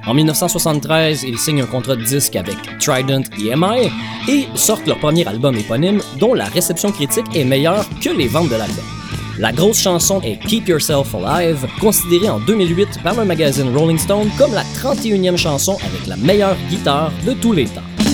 En 0.07 0.13
1973, 0.13 1.23
ils 1.23 1.37
signent 1.37 1.63
un 1.63 1.65
contrat 1.65 1.97
de 1.97 2.03
disque 2.03 2.37
avec 2.37 2.55
Trident 2.79 3.23
EMI 3.37 3.91
et 4.29 4.47
sortent 4.55 4.87
leur 4.87 4.99
premier 4.99 5.27
album 5.27 5.57
éponyme 5.57 6.01
dont 6.21 6.33
la 6.33 6.45
réception 6.45 6.93
critique 6.93 7.35
est 7.35 7.43
meilleure 7.43 7.85
que 8.01 8.11
les 8.11 8.29
ventes 8.29 8.47
de 8.47 8.55
l'album. 8.55 8.96
La 9.39 9.51
grosse 9.51 9.79
chanson 9.79 10.19
est 10.21 10.37
Keep 10.37 10.67
Yourself 10.67 11.13
Alive, 11.13 11.67
considérée 11.79 12.27
en 12.27 12.39
2008 12.39 13.03
par 13.03 13.15
le 13.15 13.23
magazine 13.23 13.69
Rolling 13.75 13.99
Stone 13.99 14.29
comme 14.35 14.51
la 14.51 14.63
31e 14.63 15.37
chanson 15.37 15.77
avec 15.85 16.07
la 16.07 16.17
meilleure 16.17 16.57
guitare 16.71 17.11
de 17.23 17.33
tous 17.33 17.53
les 17.53 17.65
temps. 17.65 18.06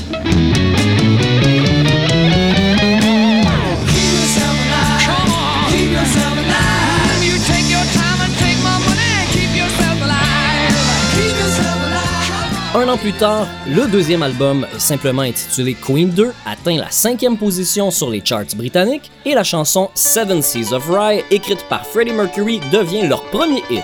Un 12.75 12.89
an 12.89 12.97
plus 12.97 13.13
tard, 13.13 13.45
le 13.67 13.87
deuxième 13.87 14.23
album, 14.23 14.65
simplement 14.79 15.21
intitulé 15.21 15.75
Queen 15.75 16.09
2, 16.09 16.33
atteint 16.43 16.77
la 16.77 16.89
cinquième 16.89 17.37
position 17.37 17.91
sur 17.91 18.09
les 18.09 18.25
charts 18.25 18.55
britanniques 18.55 19.11
et 19.25 19.35
la 19.35 19.43
chanson 19.43 19.91
Seven 19.93 20.41
Seas 20.41 20.73
of 20.73 20.89
Rye, 20.89 21.23
écrite 21.29 21.63
par 21.69 21.85
Freddie 21.85 22.13
Mercury, 22.13 22.59
devient 22.71 23.07
leur 23.07 23.21
premier 23.25 23.61
hit. 23.69 23.83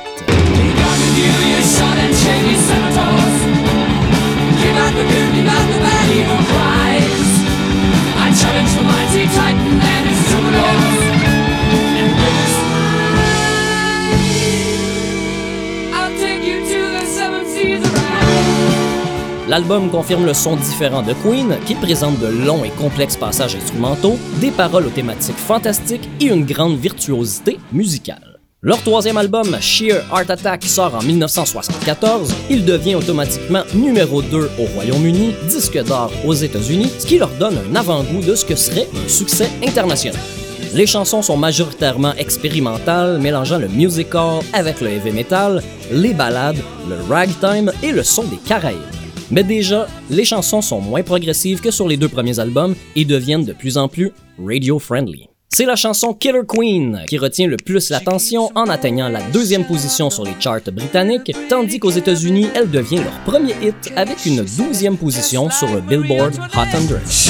L'album 19.50 19.90
confirme 19.90 20.28
le 20.28 20.36
son 20.36 20.56
différent 20.58 21.02
de 21.02 21.14
Queen, 21.24 21.58
qui 21.66 21.74
présente 21.74 22.20
de 22.20 22.28
longs 22.28 22.64
et 22.64 22.70
complexes 22.70 23.18
passages 23.18 23.56
instrumentaux, 23.56 24.20
des 24.40 24.52
paroles 24.52 24.86
aux 24.86 24.92
thématiques 24.92 25.40
fantastiques 25.40 26.08
et 26.22 26.26
une 26.26 26.46
grande 26.46 26.78
virtuosité 26.78 27.58
musicale. 27.74 28.38
Leur 28.62 28.80
troisième 28.84 29.18
album, 29.18 29.58
Sheer 29.60 30.04
Heart 30.12 30.30
Attack, 30.30 30.64
sort 30.66 30.94
en 30.94 31.02
1974. 31.02 32.32
Il 32.52 32.64
devient 32.64 32.94
automatiquement 32.94 33.64
numéro 33.74 34.22
2 34.22 34.52
au 34.60 34.66
Royaume-Uni, 34.76 35.34
disque 35.48 35.84
d'or 35.84 36.12
aux 36.28 36.36
États-Unis, 36.36 36.92
ce 37.00 37.08
qui 37.08 37.18
leur 37.18 37.32
donne 37.40 37.58
un 37.58 37.76
avant-goût 37.76 38.22
de 38.22 38.36
ce 38.36 38.46
que 38.46 38.56
serait 38.56 38.88
un 39.04 39.10
succès 39.10 39.50
international. 39.66 40.22
Les 40.76 40.86
chansons 40.86 41.24
sont 41.24 41.38
majoritairement 41.38 42.14
expérimentales, 42.20 43.18
mélangeant 43.18 43.58
le 43.58 43.68
musical 43.68 44.42
avec 44.54 44.80
le 44.80 44.90
heavy 44.90 45.10
metal, 45.10 45.64
les 45.92 46.14
ballades, 46.14 46.62
le 46.88 46.98
ragtime 47.12 47.72
et 47.82 47.92
le 47.92 48.04
son 48.04 48.26
des 48.26 48.38
Caraïbes. 48.38 48.99
Mais 49.32 49.44
déjà, 49.44 49.88
les 50.10 50.26
chansons 50.26 50.62
sont 50.62 50.82
moins 50.82 51.04
progressives 51.04 51.62
que 51.62 51.72
sur 51.72 51.88
les 51.88 51.98
deux 51.98 52.10
premiers 52.10 52.40
albums 52.40 52.76
et 52.96 53.06
deviennent 53.06 53.46
de 53.46 53.54
plus 53.54 53.78
en 53.78 53.88
plus 53.88 54.12
radio-friendly. 54.44 55.28
C'est 55.52 55.66
la 55.66 55.76
chanson 55.76 56.14
Killer 56.14 56.44
Queen 56.48 57.02
qui 57.08 57.18
retient 57.18 57.48
le 57.48 57.58
plus 57.58 57.90
l'attention 57.90 58.52
en 58.56 58.66
atteignant 58.66 59.10
la 59.10 59.22
deuxième 59.32 59.66
position 59.66 60.10
sur 60.10 60.24
les 60.24 60.36
charts 60.40 60.72
britanniques, 60.72 61.36
tandis 61.50 61.80
qu'aux 61.80 61.90
États-Unis, 61.90 62.48
elle 62.56 62.70
devient 62.70 62.98
leur 62.98 63.20
premier 63.26 63.56
hit 63.62 63.92
avec 63.96 64.26
une 64.26 64.46
douzième 64.46 64.98
position 64.98 65.50
sur 65.50 65.68
le 65.74 65.82
Billboard 65.82 66.36
Hot 66.56 66.66
100. 66.72 67.30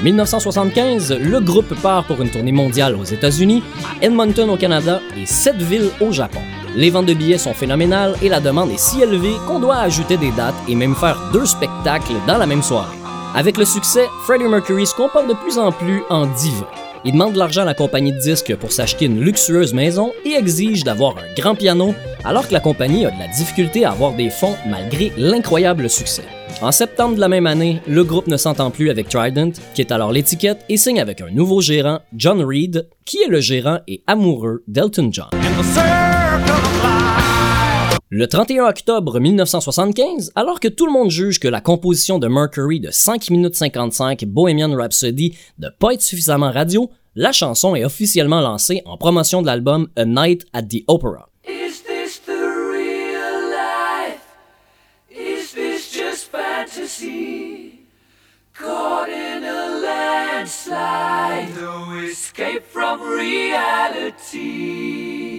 En 0.00 0.02
1975, 0.02 1.18
le 1.20 1.40
groupe 1.40 1.74
part 1.82 2.04
pour 2.06 2.22
une 2.22 2.30
tournée 2.30 2.52
mondiale 2.52 2.96
aux 2.96 3.04
États-Unis, 3.04 3.62
à 3.84 4.02
Edmonton 4.02 4.48
au 4.48 4.56
Canada 4.56 4.98
et 5.14 5.26
sept 5.26 5.56
villes 5.56 5.90
au 6.00 6.10
Japon. 6.10 6.40
Les 6.74 6.88
ventes 6.88 7.04
de 7.04 7.12
billets 7.12 7.36
sont 7.36 7.52
phénoménales 7.52 8.14
et 8.22 8.30
la 8.30 8.40
demande 8.40 8.70
est 8.70 8.78
si 8.78 9.02
élevée 9.02 9.34
qu'on 9.46 9.60
doit 9.60 9.76
ajouter 9.76 10.16
des 10.16 10.30
dates 10.30 10.54
et 10.66 10.74
même 10.74 10.94
faire 10.94 11.20
deux 11.34 11.44
spectacles 11.44 12.14
dans 12.26 12.38
la 12.38 12.46
même 12.46 12.62
soirée. 12.62 12.96
Avec 13.34 13.58
le 13.58 13.66
succès, 13.66 14.06
Freddie 14.24 14.44
Mercury 14.44 14.86
se 14.86 14.94
comporte 14.94 15.28
de 15.28 15.34
plus 15.34 15.58
en 15.58 15.70
plus 15.70 16.02
en 16.08 16.24
diva. 16.24 16.70
Il 17.04 17.12
demande 17.12 17.34
de 17.34 17.38
l'argent 17.38 17.62
à 17.62 17.66
la 17.66 17.74
compagnie 17.74 18.12
de 18.12 18.18
disques 18.18 18.56
pour 18.56 18.72
s'acheter 18.72 19.04
une 19.04 19.20
luxueuse 19.20 19.74
maison 19.74 20.14
et 20.24 20.32
exige 20.32 20.82
d'avoir 20.82 21.18
un 21.18 21.34
grand 21.36 21.54
piano 21.54 21.94
alors 22.24 22.48
que 22.48 22.54
la 22.54 22.60
compagnie 22.60 23.04
a 23.04 23.10
de 23.10 23.18
la 23.18 23.28
difficulté 23.28 23.84
à 23.84 23.90
avoir 23.90 24.14
des 24.14 24.30
fonds 24.30 24.56
malgré 24.66 25.12
l'incroyable 25.18 25.90
succès. 25.90 26.24
En 26.62 26.72
septembre 26.72 27.14
de 27.14 27.20
la 27.20 27.28
même 27.28 27.46
année, 27.46 27.80
le 27.88 28.04
groupe 28.04 28.26
ne 28.26 28.36
s'entend 28.36 28.70
plus 28.70 28.90
avec 28.90 29.08
Trident, 29.08 29.52
qui 29.74 29.80
est 29.80 29.92
alors 29.92 30.12
l'étiquette, 30.12 30.62
et 30.68 30.76
signe 30.76 31.00
avec 31.00 31.22
un 31.22 31.30
nouveau 31.30 31.62
gérant, 31.62 32.00
John 32.14 32.42
Reed, 32.42 32.86
qui 33.06 33.16
est 33.22 33.28
le 33.28 33.40
gérant 33.40 33.78
et 33.88 34.02
amoureux 34.06 34.62
d'Elton 34.68 35.08
John. 35.10 35.30
Le 38.10 38.26
31 38.26 38.66
octobre 38.66 39.20
1975, 39.20 40.32
alors 40.34 40.60
que 40.60 40.68
tout 40.68 40.84
le 40.84 40.92
monde 40.92 41.10
juge 41.10 41.40
que 41.40 41.48
la 41.48 41.62
composition 41.62 42.18
de 42.18 42.28
Mercury 42.28 42.78
de 42.78 42.90
5 42.90 43.30
minutes 43.30 43.54
55 43.54 44.26
Bohemian 44.26 44.74
Rhapsody 44.76 45.38
ne 45.60 45.68
pas 45.70 45.94
être 45.94 46.02
suffisamment 46.02 46.50
radio, 46.50 46.90
la 47.14 47.32
chanson 47.32 47.74
est 47.74 47.86
officiellement 47.86 48.42
lancée 48.42 48.82
en 48.84 48.98
promotion 48.98 49.40
de 49.40 49.46
l'album 49.46 49.88
A 49.96 50.04
Night 50.04 50.44
at 50.52 50.64
the 50.64 50.84
Opera. 50.88 51.29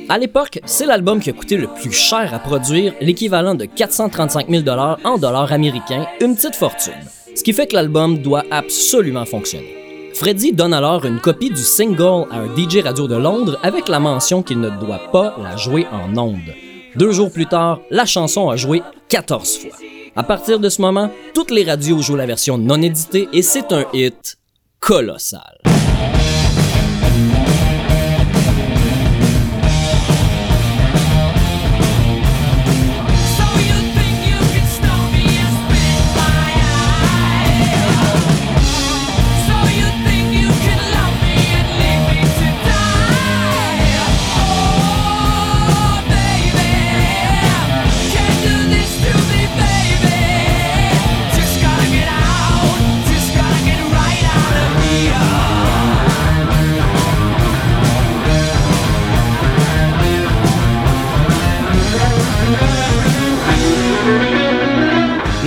À 0.09 0.17
l'époque, 0.17 0.59
c'est 0.65 0.85
l'album 0.85 1.21
qui 1.21 1.29
a 1.29 1.33
coûté 1.33 1.55
le 1.55 1.67
plus 1.67 1.93
cher 1.93 2.33
à 2.33 2.39
produire, 2.39 2.93
l'équivalent 2.99 3.55
de 3.55 3.63
435 3.63 4.49
000 4.49 4.63
en 5.05 5.17
dollars 5.17 5.53
américains, 5.53 6.05
une 6.19 6.35
petite 6.35 6.55
fortune. 6.55 6.93
Ce 7.33 7.43
qui 7.43 7.53
fait 7.53 7.67
que 7.67 7.75
l'album 7.75 8.17
doit 8.17 8.43
absolument 8.51 9.25
fonctionner. 9.25 10.11
Freddie 10.13 10.51
donne 10.51 10.73
alors 10.73 11.05
une 11.05 11.21
copie 11.21 11.49
du 11.49 11.63
single 11.63 12.27
à 12.29 12.39
un 12.39 12.55
DJ 12.57 12.83
radio 12.83 13.07
de 13.07 13.15
Londres 13.15 13.57
avec 13.63 13.87
la 13.87 14.01
mention 14.01 14.43
qu'il 14.43 14.59
ne 14.59 14.69
doit 14.69 15.11
pas 15.13 15.37
la 15.41 15.55
jouer 15.55 15.87
en 15.93 16.17
ondes. 16.17 16.53
Deux 16.97 17.13
jours 17.13 17.31
plus 17.31 17.45
tard, 17.45 17.79
la 17.89 18.05
chanson 18.05 18.49
a 18.49 18.57
joué 18.57 18.81
14 19.07 19.59
fois. 19.59 19.77
À 20.15 20.23
partir 20.23 20.59
de 20.59 20.67
ce 20.67 20.81
moment, 20.81 21.09
toutes 21.33 21.51
les 21.51 21.63
radios 21.63 22.01
jouent 22.01 22.17
la 22.17 22.25
version 22.25 22.57
non 22.57 22.81
éditée 22.81 23.29
et 23.31 23.41
c'est 23.41 23.71
un 23.71 23.85
hit 23.93 24.37
colossal. 24.79 25.70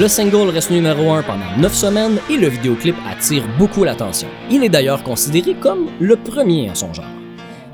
Le 0.04 0.08
single 0.08 0.50
reste 0.50 0.70
numéro 0.70 1.12
1 1.12 1.22
pendant 1.22 1.56
9 1.56 1.72
semaines 1.74 2.18
et 2.28 2.36
le 2.36 2.48
vidéoclip 2.48 2.94
attire 3.10 3.42
beaucoup 3.58 3.84
l'attention. 3.84 4.28
Il 4.50 4.62
est 4.62 4.68
d'ailleurs 4.68 5.02
considéré 5.02 5.54
comme 5.54 5.88
le 5.98 6.16
premier 6.16 6.68
en 6.68 6.74
son 6.74 6.92
genre. 6.92 7.06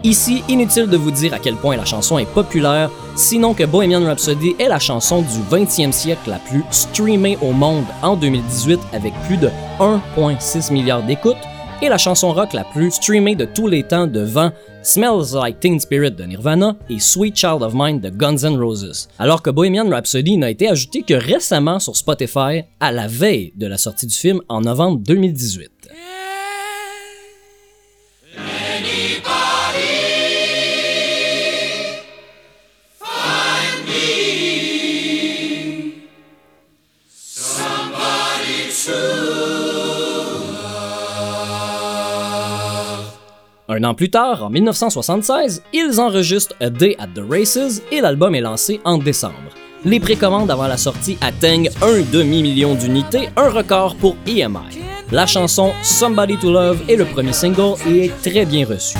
Ici, 0.04 0.44
inutile 0.48 0.86
de 0.86 0.96
vous 0.96 1.10
dire 1.10 1.34
à 1.34 1.40
quel 1.40 1.56
point 1.56 1.76
la 1.76 1.84
chanson 1.84 2.20
est 2.20 2.32
populaire, 2.32 2.88
sinon 3.16 3.52
que 3.52 3.64
Bohemian 3.64 4.04
Rhapsody 4.04 4.54
est 4.60 4.68
la 4.68 4.78
chanson 4.78 5.22
du 5.22 5.40
20e 5.50 5.90
siècle 5.90 6.30
la 6.30 6.38
plus 6.38 6.62
streamée 6.70 7.36
au 7.42 7.50
monde 7.50 7.86
en 8.00 8.14
2018 8.14 8.78
avec 8.92 9.12
plus 9.26 9.36
de 9.36 9.50
1,6 9.80 10.72
milliard 10.72 11.02
d'écoutes, 11.02 11.34
et 11.82 11.88
la 11.88 11.98
chanson 11.98 12.32
rock 12.32 12.52
la 12.52 12.64
plus 12.64 12.90
streamée 12.90 13.34
de 13.34 13.44
tous 13.44 13.66
les 13.66 13.82
temps 13.82 14.06
devant 14.06 14.50
Smells 14.82 15.34
Like 15.34 15.60
Teen 15.60 15.80
Spirit 15.80 16.12
de 16.12 16.24
Nirvana 16.24 16.76
et 16.88 16.98
Sweet 16.98 17.36
Child 17.36 17.62
of 17.62 17.72
Mine 17.74 18.00
de 18.00 18.10
Guns 18.10 18.44
N' 18.44 18.60
Roses. 18.60 19.08
Alors 19.18 19.42
que 19.42 19.50
Bohemian 19.50 19.88
Rhapsody 19.88 20.36
n'a 20.36 20.50
été 20.50 20.68
ajouté 20.68 21.02
que 21.02 21.14
récemment 21.14 21.78
sur 21.78 21.96
Spotify 21.96 22.64
à 22.80 22.92
la 22.92 23.06
veille 23.06 23.52
de 23.56 23.66
la 23.66 23.78
sortie 23.78 24.06
du 24.06 24.14
film 24.14 24.40
en 24.48 24.60
novembre 24.60 24.98
2018. 24.98 25.70
Un 43.72 43.84
an 43.84 43.94
plus 43.94 44.10
tard, 44.10 44.42
en 44.42 44.50
1976, 44.50 45.62
ils 45.72 46.00
enregistrent 46.00 46.56
A 46.60 46.70
Day 46.70 46.96
at 46.98 47.06
the 47.14 47.22
Races 47.30 47.82
et 47.92 48.00
l'album 48.00 48.34
est 48.34 48.40
lancé 48.40 48.80
en 48.84 48.98
décembre. 48.98 49.54
Les 49.84 50.00
précommandes 50.00 50.50
avant 50.50 50.66
la 50.66 50.76
sortie 50.76 51.16
atteignent 51.20 51.70
un 51.80 52.00
demi-million 52.12 52.74
d'unités, 52.74 53.28
un 53.36 53.48
record 53.48 53.94
pour 53.94 54.16
EMI. 54.26 54.80
La 55.12 55.24
chanson 55.24 55.70
Somebody 55.84 56.36
to 56.38 56.50
Love 56.50 56.80
est 56.88 56.96
le 56.96 57.04
premier 57.04 57.32
single 57.32 57.76
et 57.88 58.06
est 58.06 58.22
très 58.28 58.44
bien 58.44 58.66
reçu. 58.66 58.98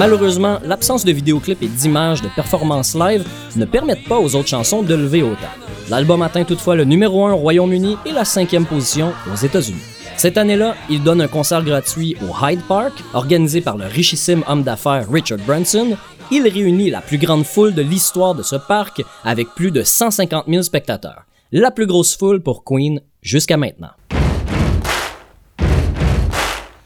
Malheureusement, 0.00 0.58
l'absence 0.64 1.04
de 1.04 1.12
vidéoclips 1.12 1.62
et 1.62 1.68
d'images 1.68 2.22
de 2.22 2.28
performances 2.34 2.94
live 2.94 3.22
ne 3.54 3.66
permettent 3.66 4.08
pas 4.08 4.18
aux 4.18 4.34
autres 4.34 4.48
chansons 4.48 4.82
de 4.82 4.94
lever 4.94 5.22
autant. 5.22 5.52
L'album 5.90 6.22
atteint 6.22 6.44
toutefois 6.44 6.74
le 6.74 6.84
numéro 6.84 7.26
1 7.26 7.34
au 7.34 7.36
Royaume-Uni 7.36 7.98
et 8.06 8.12
la 8.12 8.24
cinquième 8.24 8.64
position 8.64 9.12
aux 9.30 9.36
États-Unis. 9.36 9.82
Cette 10.16 10.38
année-là, 10.38 10.74
il 10.88 11.02
donne 11.02 11.20
un 11.20 11.28
concert 11.28 11.62
gratuit 11.62 12.16
au 12.22 12.34
Hyde 12.42 12.62
Park, 12.66 12.94
organisé 13.12 13.60
par 13.60 13.76
le 13.76 13.84
richissime 13.84 14.42
homme 14.48 14.62
d'affaires 14.62 15.06
Richard 15.12 15.40
Branson. 15.46 15.94
Il 16.30 16.48
réunit 16.48 16.88
la 16.88 17.02
plus 17.02 17.18
grande 17.18 17.44
foule 17.44 17.74
de 17.74 17.82
l'histoire 17.82 18.34
de 18.34 18.42
ce 18.42 18.56
parc 18.56 19.02
avec 19.22 19.48
plus 19.48 19.70
de 19.70 19.82
150 19.82 20.46
000 20.48 20.62
spectateurs. 20.62 21.26
La 21.52 21.70
plus 21.70 21.86
grosse 21.86 22.16
foule 22.16 22.40
pour 22.40 22.64
Queen 22.64 23.02
jusqu'à 23.20 23.58
maintenant. 23.58 23.90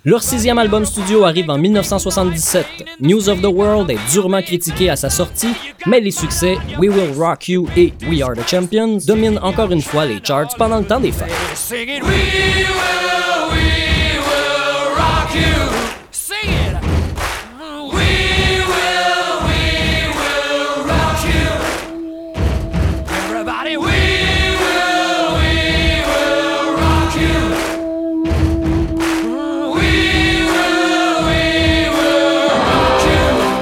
Leur 0.06 0.22
sixième 0.22 0.58
album 0.58 0.84
studio 0.84 1.24
arrive 1.24 1.48
en 1.48 1.56
1977. 1.56 2.66
News 3.00 3.26
of 3.30 3.40
the 3.40 3.46
World 3.46 3.90
est 3.90 4.12
durement 4.12 4.42
critiqué 4.42 4.90
à 4.90 4.96
sa 4.96 5.08
sortie, 5.08 5.54
mais 5.86 5.98
les 5.98 6.10
succès 6.10 6.58
We 6.78 6.90
Will 6.90 7.18
Rock 7.18 7.48
You 7.48 7.66
et 7.74 7.94
We 8.06 8.20
Are 8.20 8.34
the 8.34 8.46
Champions 8.46 8.98
dominent 9.06 9.38
encore 9.42 9.72
une 9.72 9.80
fois 9.80 10.04
les 10.04 10.20
charts 10.22 10.54
pendant 10.58 10.80
le 10.80 10.84
temps 10.84 11.00
des 11.00 11.10
fêtes. 11.10 11.32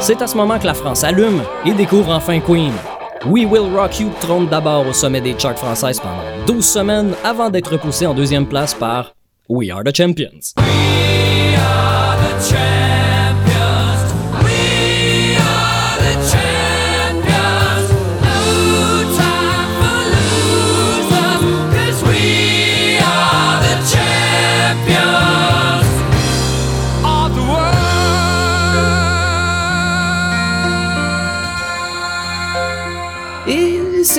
C'est 0.04 0.20
à 0.20 0.26
ce 0.26 0.36
moment 0.36 0.58
que 0.58 0.66
la 0.66 0.74
France 0.74 1.04
allume 1.04 1.42
et 1.64 1.72
découvre 1.74 2.10
enfin 2.10 2.40
Queen. 2.40 2.72
We 3.24 3.46
Will 3.46 3.72
Rock 3.72 4.00
You 4.00 4.10
trône 4.20 4.48
d'abord 4.48 4.84
au 4.84 4.92
sommet 4.92 5.20
des 5.20 5.38
charts 5.38 5.56
françaises 5.56 6.00
pendant 6.00 6.44
12 6.44 6.66
semaines 6.66 7.14
avant 7.22 7.50
d'être 7.50 7.70
repoussé 7.70 8.04
en 8.04 8.12
deuxième 8.12 8.46
place 8.46 8.74
par 8.74 9.14
We 9.48 9.70
Are 9.70 9.84
the 9.84 9.94
Champions. 9.96 10.54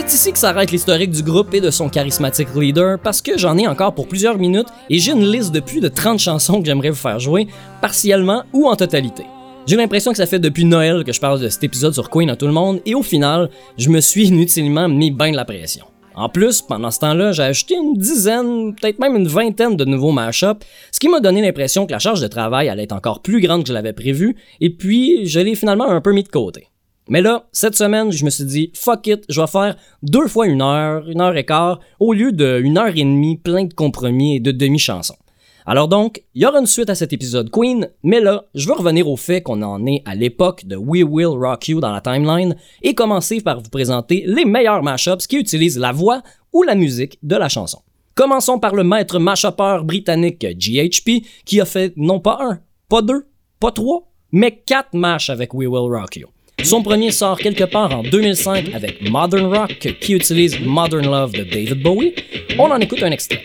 C'est 0.05 0.15
ici 0.15 0.33
que 0.33 0.39
s'arrête 0.39 0.71
l'historique 0.71 1.11
du 1.11 1.23
groupe 1.23 1.53
et 1.53 1.61
de 1.61 1.69
son 1.69 1.87
charismatique 1.87 2.49
leader, 2.55 2.99
parce 2.99 3.21
que 3.21 3.37
j'en 3.37 3.57
ai 3.57 3.67
encore 3.67 3.93
pour 3.93 4.07
plusieurs 4.07 4.37
minutes 4.37 4.67
et 4.89 4.99
j'ai 4.99 5.13
une 5.13 5.25
liste 5.25 5.53
de 5.53 5.61
plus 5.61 5.79
de 5.79 5.87
30 5.87 6.19
chansons 6.19 6.59
que 6.59 6.65
j'aimerais 6.65 6.89
vous 6.89 6.95
faire 6.95 7.19
jouer, 7.19 7.47
partiellement 7.81 8.43
ou 8.51 8.67
en 8.67 8.75
totalité. 8.75 9.23
J'ai 9.65 9.77
l'impression 9.77 10.11
que 10.11 10.17
ça 10.17 10.25
fait 10.25 10.39
depuis 10.39 10.65
Noël 10.65 11.05
que 11.05 11.13
je 11.13 11.21
parle 11.21 11.39
de 11.39 11.47
cet 11.47 11.63
épisode 11.63 11.93
sur 11.93 12.09
Queen 12.09 12.29
à 12.29 12.35
tout 12.35 12.47
le 12.47 12.51
monde, 12.51 12.81
et 12.85 12.95
au 12.95 13.01
final, 13.01 13.49
je 13.77 13.89
me 13.89 14.01
suis 14.01 14.27
inutilement 14.27 14.89
mis 14.89 15.09
bien 15.09 15.31
de 15.31 15.37
la 15.37 15.45
pression. 15.45 15.85
En 16.15 16.27
plus, 16.27 16.61
pendant 16.61 16.91
ce 16.91 16.99
temps-là, 16.99 17.31
j'ai 17.31 17.43
acheté 17.43 17.75
une 17.75 17.93
dizaine, 17.97 18.75
peut-être 18.75 18.99
même 18.99 19.15
une 19.15 19.27
vingtaine 19.27 19.77
de 19.77 19.85
nouveaux 19.85 20.11
mashups, 20.11 20.65
ce 20.91 20.99
qui 20.99 21.07
m'a 21.07 21.21
donné 21.21 21.41
l'impression 21.41 21.85
que 21.85 21.93
la 21.93 21.99
charge 21.99 22.21
de 22.21 22.27
travail 22.27 22.67
allait 22.67 22.83
être 22.83 22.91
encore 22.91 23.21
plus 23.21 23.39
grande 23.39 23.63
que 23.63 23.69
je 23.69 23.73
l'avais 23.73 23.93
prévu, 23.93 24.35
et 24.59 24.69
puis 24.69 25.25
je 25.27 25.39
l'ai 25.39 25.55
finalement 25.55 25.87
un 25.87 26.01
peu 26.01 26.11
mis 26.11 26.23
de 26.23 26.29
côté. 26.29 26.67
Mais 27.09 27.21
là, 27.21 27.47
cette 27.51 27.75
semaine, 27.75 28.11
je 28.11 28.23
me 28.23 28.29
suis 28.29 28.45
dit, 28.45 28.71
fuck 28.73 29.07
it, 29.07 29.25
je 29.27 29.41
vais 29.41 29.47
faire 29.47 29.75
deux 30.01 30.27
fois 30.27 30.47
une 30.47 30.61
heure, 30.61 31.07
une 31.09 31.21
heure 31.21 31.35
et 31.35 31.45
quart, 31.45 31.79
au 31.99 32.13
lieu 32.13 32.31
de 32.31 32.61
une 32.63 32.77
heure 32.77 32.95
et 32.95 33.03
demie 33.03 33.37
plein 33.37 33.65
de 33.65 33.73
compromis 33.73 34.37
et 34.37 34.39
de 34.39 34.51
demi-chansons. 34.51 35.17
Alors 35.65 35.87
donc, 35.87 36.23
il 36.33 36.41
y 36.41 36.45
aura 36.45 36.59
une 36.59 36.65
suite 36.65 36.89
à 36.89 36.95
cet 36.95 37.13
épisode 37.13 37.49
Queen, 37.49 37.89
mais 38.03 38.19
là, 38.19 38.45
je 38.53 38.67
veux 38.67 38.73
revenir 38.73 39.07
au 39.07 39.15
fait 39.15 39.41
qu'on 39.41 39.61
en 39.61 39.85
est 39.85 40.01
à 40.05 40.13
l'époque 40.13 40.65
de 40.65 40.75
We 40.75 41.03
Will 41.03 41.27
Rock 41.27 41.69
You 41.69 41.79
dans 41.79 41.91
la 41.91 42.01
timeline 42.01 42.55
et 42.81 42.93
commencer 42.93 43.39
par 43.39 43.61
vous 43.61 43.69
présenter 43.69 44.23
les 44.27 44.45
meilleurs 44.45 44.83
mashups 44.83 45.25
qui 45.25 45.37
utilisent 45.37 45.79
la 45.79 45.93
voix 45.93 46.21
ou 46.51 46.63
la 46.63 46.75
musique 46.75 47.17
de 47.23 47.35
la 47.35 47.47
chanson. 47.47 47.79
Commençons 48.15 48.59
par 48.59 48.75
le 48.75 48.83
maître 48.83 49.19
mashupper 49.19 49.79
britannique 49.83 50.45
GHP 50.45 51.25
qui 51.45 51.61
a 51.61 51.65
fait 51.65 51.93
non 51.95 52.19
pas 52.19 52.39
un, 52.41 52.59
pas 52.89 53.01
deux, 53.01 53.25
pas 53.59 53.71
trois, 53.71 54.11
mais 54.31 54.61
quatre 54.65 54.93
mash 54.93 55.29
avec 55.29 55.53
We 55.53 55.67
Will 55.67 55.91
Rock 55.91 56.17
You. 56.17 56.27
Son 56.63 56.81
premier 56.81 57.11
sort 57.11 57.37
quelque 57.37 57.65
part 57.65 57.93
en 57.93 58.03
2005 58.03 58.73
avec 58.73 59.09
Modern 59.09 59.45
Rock 59.53 59.95
qui 59.99 60.13
utilise 60.13 60.59
Modern 60.61 61.05
Love 61.05 61.33
de 61.33 61.43
David 61.43 61.81
Bowie? 61.81 62.13
On 62.57 62.71
en 62.71 62.79
écoute 62.79 63.03
un 63.03 63.11
extrait. 63.11 63.43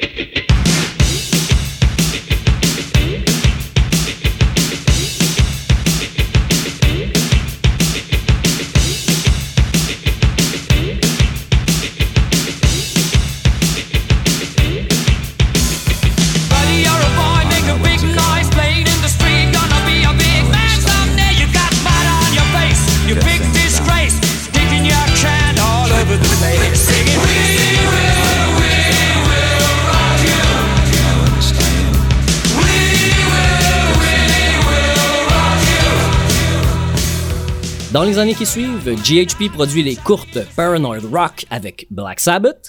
Les 38.18 38.22
années 38.22 38.35
qui 38.35 38.46
suivent, 38.46 38.96
GHP 38.96 39.48
produit 39.52 39.85
les 39.85 39.94
courtes 39.94 40.38
Paranoid 40.57 41.07
Rock 41.12 41.46
avec 41.50 41.87
Black 41.88 42.18
Sabbath, 42.18 42.68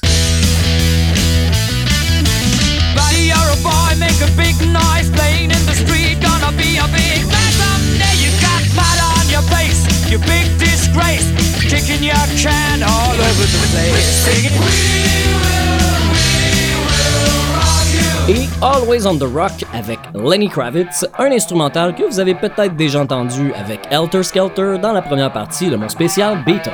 et 18.29 18.47
Always 18.61 19.07
on 19.07 19.17
the 19.17 19.23
Rock 19.23 19.65
avec 19.73 19.97
Lenny 20.13 20.49
Kravitz, 20.49 21.03
un 21.17 21.31
instrumental 21.31 21.95
que 21.95 22.03
vous 22.03 22.19
avez 22.19 22.35
peut-être 22.35 22.75
déjà 22.75 23.01
entendu 23.01 23.51
avec 23.53 23.79
Helter 23.89 24.21
Skelter 24.21 24.77
dans 24.79 24.93
la 24.93 25.01
première 25.01 25.33
partie 25.33 25.69
de 25.69 25.75
mon 25.75 25.89
spécial 25.89 26.43
Beatles. 26.45 26.69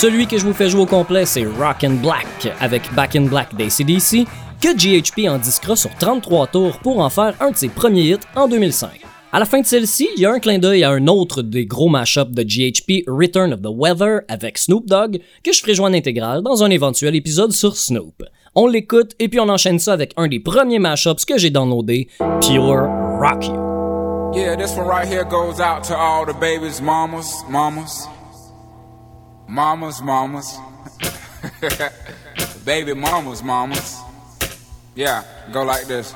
Celui 0.00 0.28
que 0.28 0.38
je 0.38 0.44
vous 0.44 0.52
fais 0.52 0.68
jouer 0.68 0.82
au 0.82 0.86
complet, 0.86 1.26
c'est 1.26 1.44
Rock 1.44 1.82
and 1.82 1.94
Black 2.00 2.54
avec 2.60 2.82
Back 2.94 3.16
in 3.16 3.22
Black 3.22 3.56
d'ACDC, 3.56 4.28
que 4.60 4.72
GHP 4.72 5.28
en 5.28 5.38
disquera 5.38 5.74
sur 5.74 5.92
33 5.96 6.46
tours 6.46 6.78
pour 6.78 7.00
en 7.00 7.10
faire 7.10 7.34
un 7.40 7.50
de 7.50 7.56
ses 7.56 7.68
premiers 7.68 8.10
hits 8.12 8.20
en 8.36 8.46
2005. 8.46 8.90
À 9.32 9.40
la 9.40 9.44
fin 9.44 9.60
de 9.60 9.66
celle-ci, 9.66 10.08
il 10.16 10.22
y 10.22 10.26
a 10.26 10.30
un 10.30 10.38
clin 10.38 10.60
d'œil 10.60 10.84
à 10.84 10.90
un 10.90 11.08
autre 11.08 11.42
des 11.42 11.66
gros 11.66 11.88
mashups 11.88 12.30
de 12.30 12.44
GHP, 12.44 13.08
Return 13.08 13.52
of 13.52 13.60
the 13.60 13.74
Weather 13.74 14.20
avec 14.28 14.58
Snoop 14.58 14.86
Dogg, 14.86 15.18
que 15.42 15.52
je 15.52 15.60
ferai 15.60 15.74
jouer 15.74 15.86
en 15.86 15.94
intégrale 15.94 16.42
dans 16.44 16.62
un 16.62 16.70
éventuel 16.70 17.16
épisode 17.16 17.50
sur 17.50 17.76
Snoop. 17.76 18.22
On 18.54 18.68
l'écoute 18.68 19.16
et 19.18 19.28
puis 19.28 19.40
on 19.40 19.48
enchaîne 19.48 19.80
ça 19.80 19.94
avec 19.94 20.12
un 20.16 20.28
des 20.28 20.38
premiers 20.38 20.78
mashups 20.78 21.24
que 21.24 21.38
j'ai 21.38 21.50
downloadé, 21.50 22.06
Pure 22.40 22.86
Rock 23.20 23.46
You. 23.48 23.68
Yeah, 24.32 24.54
this 24.54 24.76
one 24.76 24.86
right 24.86 25.08
here 25.08 25.24
goes 25.24 25.58
out 25.58 25.82
to 25.88 25.96
all 25.96 26.24
the 26.24 26.38
babies, 26.38 26.80
mamas, 26.80 27.42
mamas, 27.50 28.06
mamas, 29.48 30.00
mamas, 30.02 30.58
baby 32.64 32.94
mamas, 32.94 33.42
mamas. 33.42 34.00
Yeah, 34.94 35.24
go 35.50 35.62
like 35.62 35.86
this. 35.86 36.14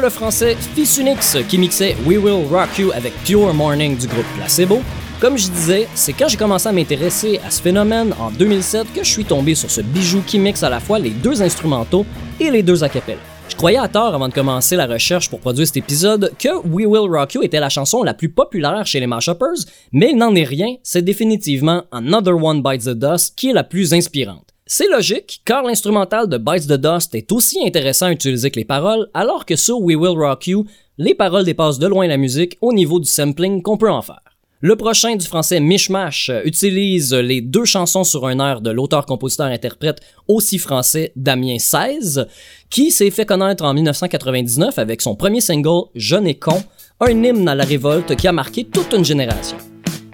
Le 0.00 0.08
français 0.08 0.56
Unix 0.78 1.36
qui 1.46 1.58
mixait 1.58 1.94
We 2.06 2.16
Will 2.16 2.46
Rock 2.50 2.78
You 2.78 2.90
avec 2.92 3.12
Pure 3.24 3.52
Morning 3.52 3.98
du 3.98 4.06
groupe 4.06 4.24
Placebo. 4.36 4.80
Comme 5.20 5.36
je 5.36 5.48
disais, 5.50 5.88
c'est 5.94 6.14
quand 6.14 6.26
j'ai 6.26 6.38
commencé 6.38 6.68
à 6.68 6.72
m'intéresser 6.72 7.38
à 7.46 7.50
ce 7.50 7.60
phénomène 7.60 8.14
en 8.18 8.30
2007 8.30 8.94
que 8.94 9.04
je 9.04 9.10
suis 9.10 9.26
tombé 9.26 9.54
sur 9.54 9.70
ce 9.70 9.82
bijou 9.82 10.22
qui 10.26 10.38
mixe 10.38 10.62
à 10.62 10.70
la 10.70 10.80
fois 10.80 10.98
les 10.98 11.10
deux 11.10 11.42
instrumentaux 11.42 12.06
et 12.38 12.50
les 12.50 12.62
deux 12.62 12.82
acapelles. 12.82 13.18
Je 13.50 13.56
croyais 13.56 13.76
à 13.76 13.88
tort 13.88 14.14
avant 14.14 14.28
de 14.28 14.32
commencer 14.32 14.74
la 14.74 14.86
recherche 14.86 15.28
pour 15.28 15.40
produire 15.40 15.66
cet 15.66 15.76
épisode 15.76 16.32
que 16.38 16.66
We 16.66 16.86
Will 16.86 17.10
Rock 17.10 17.34
You 17.34 17.42
était 17.42 17.60
la 17.60 17.68
chanson 17.68 18.02
la 18.02 18.14
plus 18.14 18.30
populaire 18.30 18.86
chez 18.86 19.00
les 19.00 19.06
Mashuppers, 19.06 19.66
mais 19.92 20.12
il 20.12 20.16
n'en 20.16 20.34
est 20.34 20.44
rien, 20.44 20.76
c'est 20.82 21.02
définitivement 21.02 21.82
Another 21.92 22.42
One 22.42 22.62
Bites 22.62 22.84
the 22.84 22.98
Dust 22.98 23.34
qui 23.36 23.50
est 23.50 23.54
la 23.54 23.64
plus 23.64 23.92
inspirante. 23.92 24.49
C'est 24.72 24.86
logique, 24.86 25.42
car 25.44 25.64
l'instrumental 25.64 26.28
de 26.28 26.38
Bites 26.38 26.68
the 26.68 26.74
Dust 26.74 27.16
est 27.16 27.32
aussi 27.32 27.58
intéressant 27.66 28.06
à 28.06 28.12
utiliser 28.12 28.52
que 28.52 28.60
les 28.60 28.64
paroles, 28.64 29.08
alors 29.14 29.44
que 29.44 29.56
sur 29.56 29.80
We 29.80 29.96
Will 29.96 30.16
Rock 30.16 30.46
You, 30.46 30.64
les 30.96 31.16
paroles 31.16 31.44
dépassent 31.44 31.80
de 31.80 31.88
loin 31.88 32.06
la 32.06 32.16
musique 32.16 32.56
au 32.60 32.72
niveau 32.72 33.00
du 33.00 33.08
sampling 33.08 33.62
qu'on 33.62 33.76
peut 33.76 33.90
en 33.90 34.00
faire. 34.00 34.20
Le 34.60 34.76
prochain 34.76 35.16
du 35.16 35.26
français 35.26 35.58
Mishmash 35.58 36.30
utilise 36.44 37.12
les 37.12 37.40
deux 37.40 37.64
chansons 37.64 38.04
sur 38.04 38.28
un 38.28 38.38
air 38.38 38.60
de 38.60 38.70
l'auteur-compositeur-interprète 38.70 40.02
aussi 40.28 40.58
français 40.58 41.12
Damien 41.16 41.58
16, 41.58 42.28
qui 42.70 42.92
s'est 42.92 43.10
fait 43.10 43.26
connaître 43.26 43.64
en 43.64 43.74
1999 43.74 44.78
avec 44.78 45.02
son 45.02 45.16
premier 45.16 45.40
single 45.40 45.88
Jeune 45.96 46.28
et 46.28 46.38
con, 46.38 46.62
un 47.00 47.24
hymne 47.24 47.48
à 47.48 47.56
la 47.56 47.64
révolte 47.64 48.14
qui 48.14 48.28
a 48.28 48.32
marqué 48.32 48.62
toute 48.62 48.92
une 48.92 49.04
génération. 49.04 49.56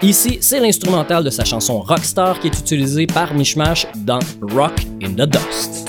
Ici, 0.02 0.38
c'est 0.42 0.60
l'instrumental 0.60 1.24
de 1.24 1.30
sa 1.30 1.44
chanson 1.44 1.80
Rockstar 1.80 2.38
qui 2.38 2.48
est 2.48 2.58
utilisé 2.58 3.06
par 3.06 3.32
Mishmash 3.32 3.86
dans 3.96 4.18
Rock 4.42 4.74
in 5.02 5.12
the 5.12 5.26
Dust. 5.28 5.88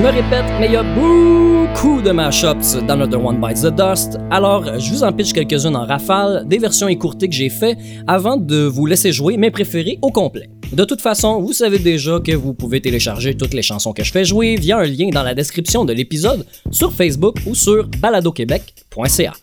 Me 0.00 0.08
répète, 0.08 0.44
mais 0.58 0.66
il 0.66 0.72
y 0.72 0.76
a 0.76 0.82
beaucoup 0.82 2.00
de 2.00 2.12
mashups 2.12 2.76
dans 2.86 2.94
Another 2.94 3.22
One 3.22 3.38
Bites 3.40 3.62
the 3.62 3.74
Dust, 3.74 4.18
alors 4.30 4.78
je 4.78 4.90
vous 4.90 5.04
en 5.04 5.12
pitch 5.12 5.32
quelques-unes 5.32 5.76
en 5.76 5.84
rafale, 5.84 6.44
des 6.46 6.58
versions 6.58 6.88
écourtées 6.88 7.28
que 7.28 7.34
j'ai 7.34 7.50
fait 7.50 7.76
avant 8.06 8.36
de 8.38 8.64
vous 8.64 8.86
laisser 8.86 9.12
jouer 9.12 9.36
mes 9.36 9.50
préférés 9.50 9.98
au 10.00 10.10
complet. 10.10 10.48
De 10.72 10.84
toute 10.84 11.02
façon, 11.02 11.42
vous 11.42 11.52
savez 11.52 11.78
déjà 11.78 12.20
que 12.20 12.32
vous 12.32 12.54
pouvez 12.54 12.80
télécharger 12.80 13.36
toutes 13.36 13.52
les 13.52 13.60
chansons 13.60 13.92
que 13.92 14.02
je 14.02 14.12
fais 14.12 14.24
jouer 14.24 14.56
via 14.56 14.78
un 14.78 14.84
lien 14.84 15.10
dans 15.12 15.22
la 15.22 15.34
description 15.34 15.84
de 15.84 15.92
l'épisode 15.92 16.46
sur 16.70 16.92
Facebook 16.92 17.36
ou 17.46 17.54
sur 17.54 17.86
baladoquebec.ca. 18.00 19.34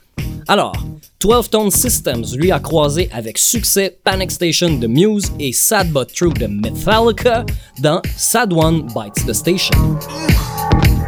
Alors, 0.47 0.73
12 1.19 1.49
Tone 1.49 1.71
Systems 1.71 2.25
lui 2.37 2.51
a 2.51 2.59
croisé 2.59 3.09
avec 3.11 3.37
succès 3.37 3.97
Panic 4.03 4.31
Station 4.31 4.69
de 4.77 4.87
Muse 4.87 5.31
et 5.39 5.51
Sad 5.51 5.91
But 5.91 6.13
True 6.13 6.33
de 6.33 6.47
Metallica 6.47 7.45
dans 7.79 8.01
Sad 8.15 8.53
One 8.53 8.87
Bites 8.93 9.25
the 9.25 9.33
Station. 9.33 9.75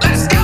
Let's 0.03 0.27
go. 0.27 0.41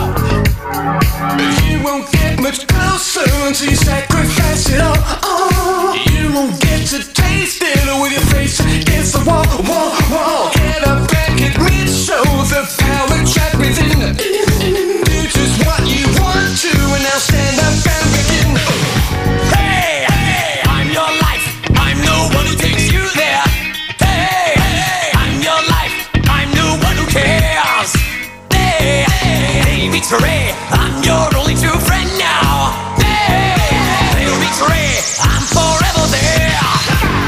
You 1.70 1.84
won't 1.84 2.10
get 2.12 2.40
much 2.40 2.66
closer 2.68 3.30
until 3.46 3.70
you 3.70 3.76
sacrifice 3.76 4.70
it 4.70 4.80
all. 4.80 4.96
Oh, 5.24 5.94
you 6.16 6.34
won't 6.34 6.60
get 6.62 6.88
to 6.88 7.00
taste 7.14 7.62
it 7.62 8.02
with 8.02 8.14
your 8.14 8.26
face 8.34 8.60
against 8.62 9.14
the 9.14 9.24
wall, 9.30 9.46
wall, 9.68 9.92
wall. 10.10 10.52
Get 10.54 10.88
up 10.88 11.10
back 11.12 11.42
at 11.42 11.60
mid 11.60 11.90
show 11.90 12.24
the 12.24 12.64
power 12.80 13.20
trapped 13.26 13.58
within. 13.58 14.16
Do 14.16 15.28
just 15.28 15.66
what 15.66 15.84
you 15.86 16.08
want 16.22 16.58
to, 16.64 16.72
and 16.72 17.04
now 17.04 17.20
stand 17.20 17.60
up 17.60 17.76
and 17.86 18.12
begin. 18.16 18.37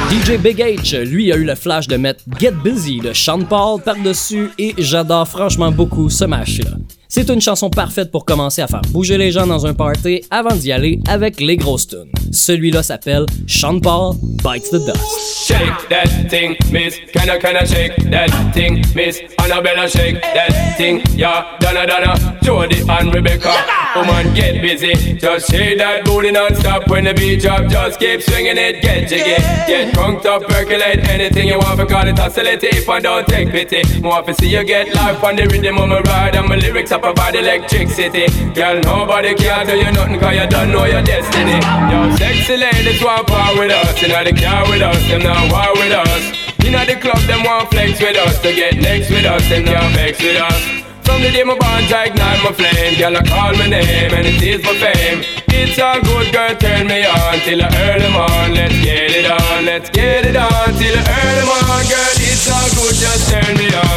DJ 0.10 0.38
Big 0.38 0.60
H, 0.60 0.96
lui, 1.06 1.32
a 1.32 1.36
eu 1.36 1.44
le 1.44 1.56
flash 1.56 1.88
de 1.88 1.98
mettre 1.98 2.24
Get 2.39 2.52
Busy 2.63 3.00
de 3.00 3.13
Sean 3.13 3.44
Paul 3.44 3.82
par-dessus 3.82 4.50
et 4.58 4.76
j'adore 4.78 5.28
franchement 5.28 5.72
beaucoup 5.72 6.10
ce 6.10 6.26
match-là. 6.26 6.78
C'est 7.12 7.28
une 7.30 7.41
chanson 7.41 7.72
parfaite 7.72 8.12
pour 8.12 8.24
commencer 8.24 8.62
à 8.62 8.67
faire 8.67 8.84
bouger 8.89 9.17
les 9.17 9.32
gens 9.32 9.48
dans 9.48 9.65
un 9.65 9.74
party 9.74 10.22
avant 10.30 10.56
d'y 10.56 10.72
aller 10.72 11.00
avec 11.08 11.39
les 11.39 11.58
grosses 11.58 11.88
tunes. 11.88 12.12
Celui-là 12.32 12.84
s'appelle 12.84 13.26
Sean 13.48 13.80
Paul 13.80 14.13
Bites 14.43 14.69
the 14.69 14.86
Dust. 14.86 15.48
Shake 15.48 15.89
that 15.89 16.08
thing, 16.30 16.56
miss. 16.72 17.00
Can 17.12 17.28
I, 17.28 17.39
can 17.39 17.56
I 17.56 17.65
shake 17.65 17.95
that 18.12 18.30
thing, 18.54 18.84
miss? 18.95 19.22
Annabella, 19.39 19.89
shake 19.89 20.22
that 20.22 20.78
thing. 20.78 21.02
Yeah, 21.15 21.58
Donna, 21.60 21.88
Donna, 21.88 22.38
Jody 22.43 22.84
and 22.88 23.12
Rebecca. 23.12 23.56
Woman, 23.95 24.32
get 24.36 24.62
busy. 24.62 25.17
Just 25.17 25.50
shake 25.50 25.80
that 25.80 26.06
booty 26.06 26.30
non-stop 26.30 26.88
when 26.89 27.06
the 27.06 27.15
beat 27.15 27.41
drop. 27.41 27.67
Just 27.72 28.00
keep 28.00 28.22
swinging 28.22 28.58
it, 28.58 28.84
get 28.84 29.10
jiggy. 29.10 29.41
Get 29.65 29.95
drunk 29.95 30.24
up, 30.28 30.43
percolate 30.43 31.10
anything 31.10 31.48
you 31.48 31.58
want. 31.58 31.80
For 31.80 31.88
call 31.88 32.08
it 32.08 32.19
oscillate 32.19 32.63
if 32.63 32.88
I 32.88 33.00
don't 33.00 33.28
take 33.28 33.50
pity. 33.50 33.82
More 34.00 34.22
to 34.22 34.34
see 34.36 34.50
you 34.50 34.63
get 34.63 34.93
life 34.93 35.24
on 35.24 35.36
the 35.38 35.48
rhythm 35.48 35.80
of 35.80 35.89
my 35.89 36.02
ride. 36.02 36.36
And 36.36 36.48
my 36.48 36.56
lyrics 36.56 36.91
up 37.00 37.06
a 37.06 37.12
about 37.12 37.36
electricity. 37.36 38.28
Girl, 38.54 38.80
nobody 38.84 39.34
can 39.36 39.66
tell 39.66 39.78
you 39.78 39.92
nothing 39.92 40.20
cause 40.20 40.36
you 40.36 40.48
don't 40.48 40.72
know 40.72 40.86
your 40.86 41.04
destiny. 41.04 41.60
Yo, 41.92 42.16
sexy 42.18 42.58
ladies 42.58 43.02
want 43.02 43.28
part 43.28 43.58
with 43.58 43.72
us. 43.72 44.02
You 44.02 44.10
know 44.10 44.24
the 44.24 44.34
car 44.36 44.68
with 44.68 44.82
us, 44.82 45.00
them 45.08 45.24
not 45.24 45.52
war 45.52 45.72
with 45.80 45.96
us. 45.96 46.24
You 46.64 46.72
know 46.72 46.84
the 46.86 46.96
club, 47.00 47.20
them 47.24 47.44
want 47.44 47.72
flex 47.72 48.00
with 48.02 48.18
us. 48.18 48.42
To 48.44 48.54
get 48.54 48.76
next 48.76 49.10
with 49.10 49.26
us, 49.26 49.48
them 49.48 49.66
not 49.66 49.92
vex 49.96 50.20
with 50.20 50.42
us. 50.42 50.62
From 51.08 51.24
the 51.24 51.32
day 51.32 51.44
my 51.44 51.58
bond, 51.58 51.92
I 51.92 52.12
ignite 52.12 52.44
my 52.44 52.52
flame. 52.52 52.98
Girl, 53.00 53.16
I 53.16 53.24
call 53.24 53.54
my 53.56 53.68
name 53.68 54.12
and 54.14 54.28
it 54.28 54.42
is 54.44 54.62
for 54.62 54.76
fame. 54.76 55.24
It's 55.50 55.80
all 55.80 56.02
good, 56.02 56.32
girl, 56.32 56.56
turn 56.56 56.88
me 56.88 57.06
on 57.06 57.40
till 57.48 57.62
earn 57.64 58.00
them 58.00 58.16
on. 58.16 58.54
Let's 58.54 58.78
get 58.84 59.12
it 59.12 59.26
on, 59.26 59.66
let's 59.66 59.90
get 59.90 60.26
it 60.26 60.36
on 60.36 60.70
till 60.78 61.00
earn 61.00 61.36
them 61.40 61.50
on. 61.50 61.82
Girl, 61.88 62.16
it's 62.28 62.46
all 62.52 62.70
good, 62.76 62.96
just 62.96 63.32
turn 63.32 63.58
me 63.58 63.68
on. 63.74 63.88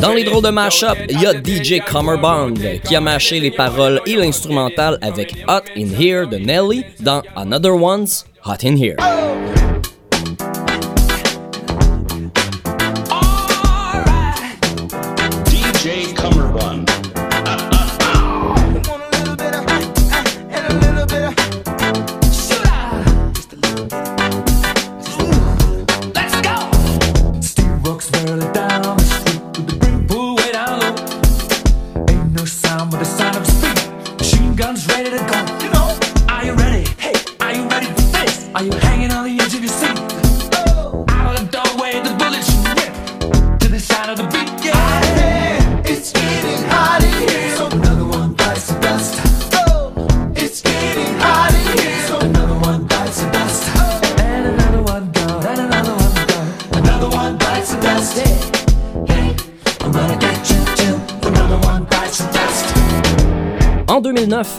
Dans 0.00 0.12
les 0.12 0.24
drôles 0.24 0.42
de 0.42 0.50
mashup, 0.50 0.98
il 1.08 1.20
y 1.20 1.26
a 1.26 1.32
DJ 1.32 1.80
Bond 2.20 2.54
qui 2.84 2.94
a 2.94 3.00
mâché 3.00 3.40
les 3.40 3.50
paroles 3.50 4.00
et 4.06 4.14
l'instrumental 4.14 4.98
avec 5.00 5.34
Hot 5.48 5.62
in 5.76 5.88
Here 5.98 6.26
de 6.26 6.36
Nelly 6.36 6.84
dans 7.00 7.22
Another 7.34 7.72
One's 7.72 8.26
Hot 8.44 8.64
in 8.64 8.76
Here. 8.76 8.96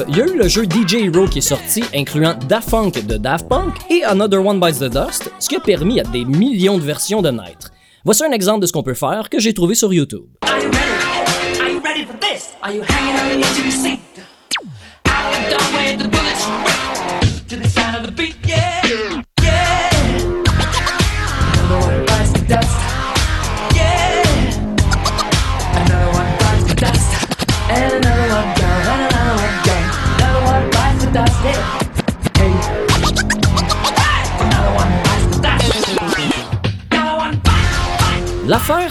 Il 0.09 0.17
y 0.17 0.21
a 0.21 0.25
eu 0.25 0.35
le 0.35 0.47
jeu 0.47 0.63
DJ 0.63 0.95
Hero 0.95 1.27
qui 1.27 1.37
est 1.37 1.41
sorti, 1.41 1.83
incluant 1.93 2.33
Daft 2.47 2.71
Punk 2.71 3.05
de 3.05 3.17
Daft 3.17 3.47
Punk 3.47 3.75
et 3.91 4.03
Another 4.03 4.43
One 4.43 4.59
Bites 4.59 4.79
the 4.79 4.91
Dust, 4.91 5.31
ce 5.39 5.47
qui 5.47 5.55
a 5.55 5.59
permis 5.59 5.99
à 5.99 6.03
des 6.03 6.25
millions 6.25 6.77
de 6.77 6.83
versions 6.83 7.21
de 7.21 7.29
naître. 7.29 7.71
Voici 8.03 8.23
un 8.23 8.31
exemple 8.31 8.61
de 8.61 8.65
ce 8.65 8.71
qu'on 8.71 8.81
peut 8.81 8.95
faire 8.95 9.29
que 9.29 9.39
j'ai 9.39 9.53
trouvé 9.53 9.75
sur 9.75 9.93
YouTube. 9.93 10.25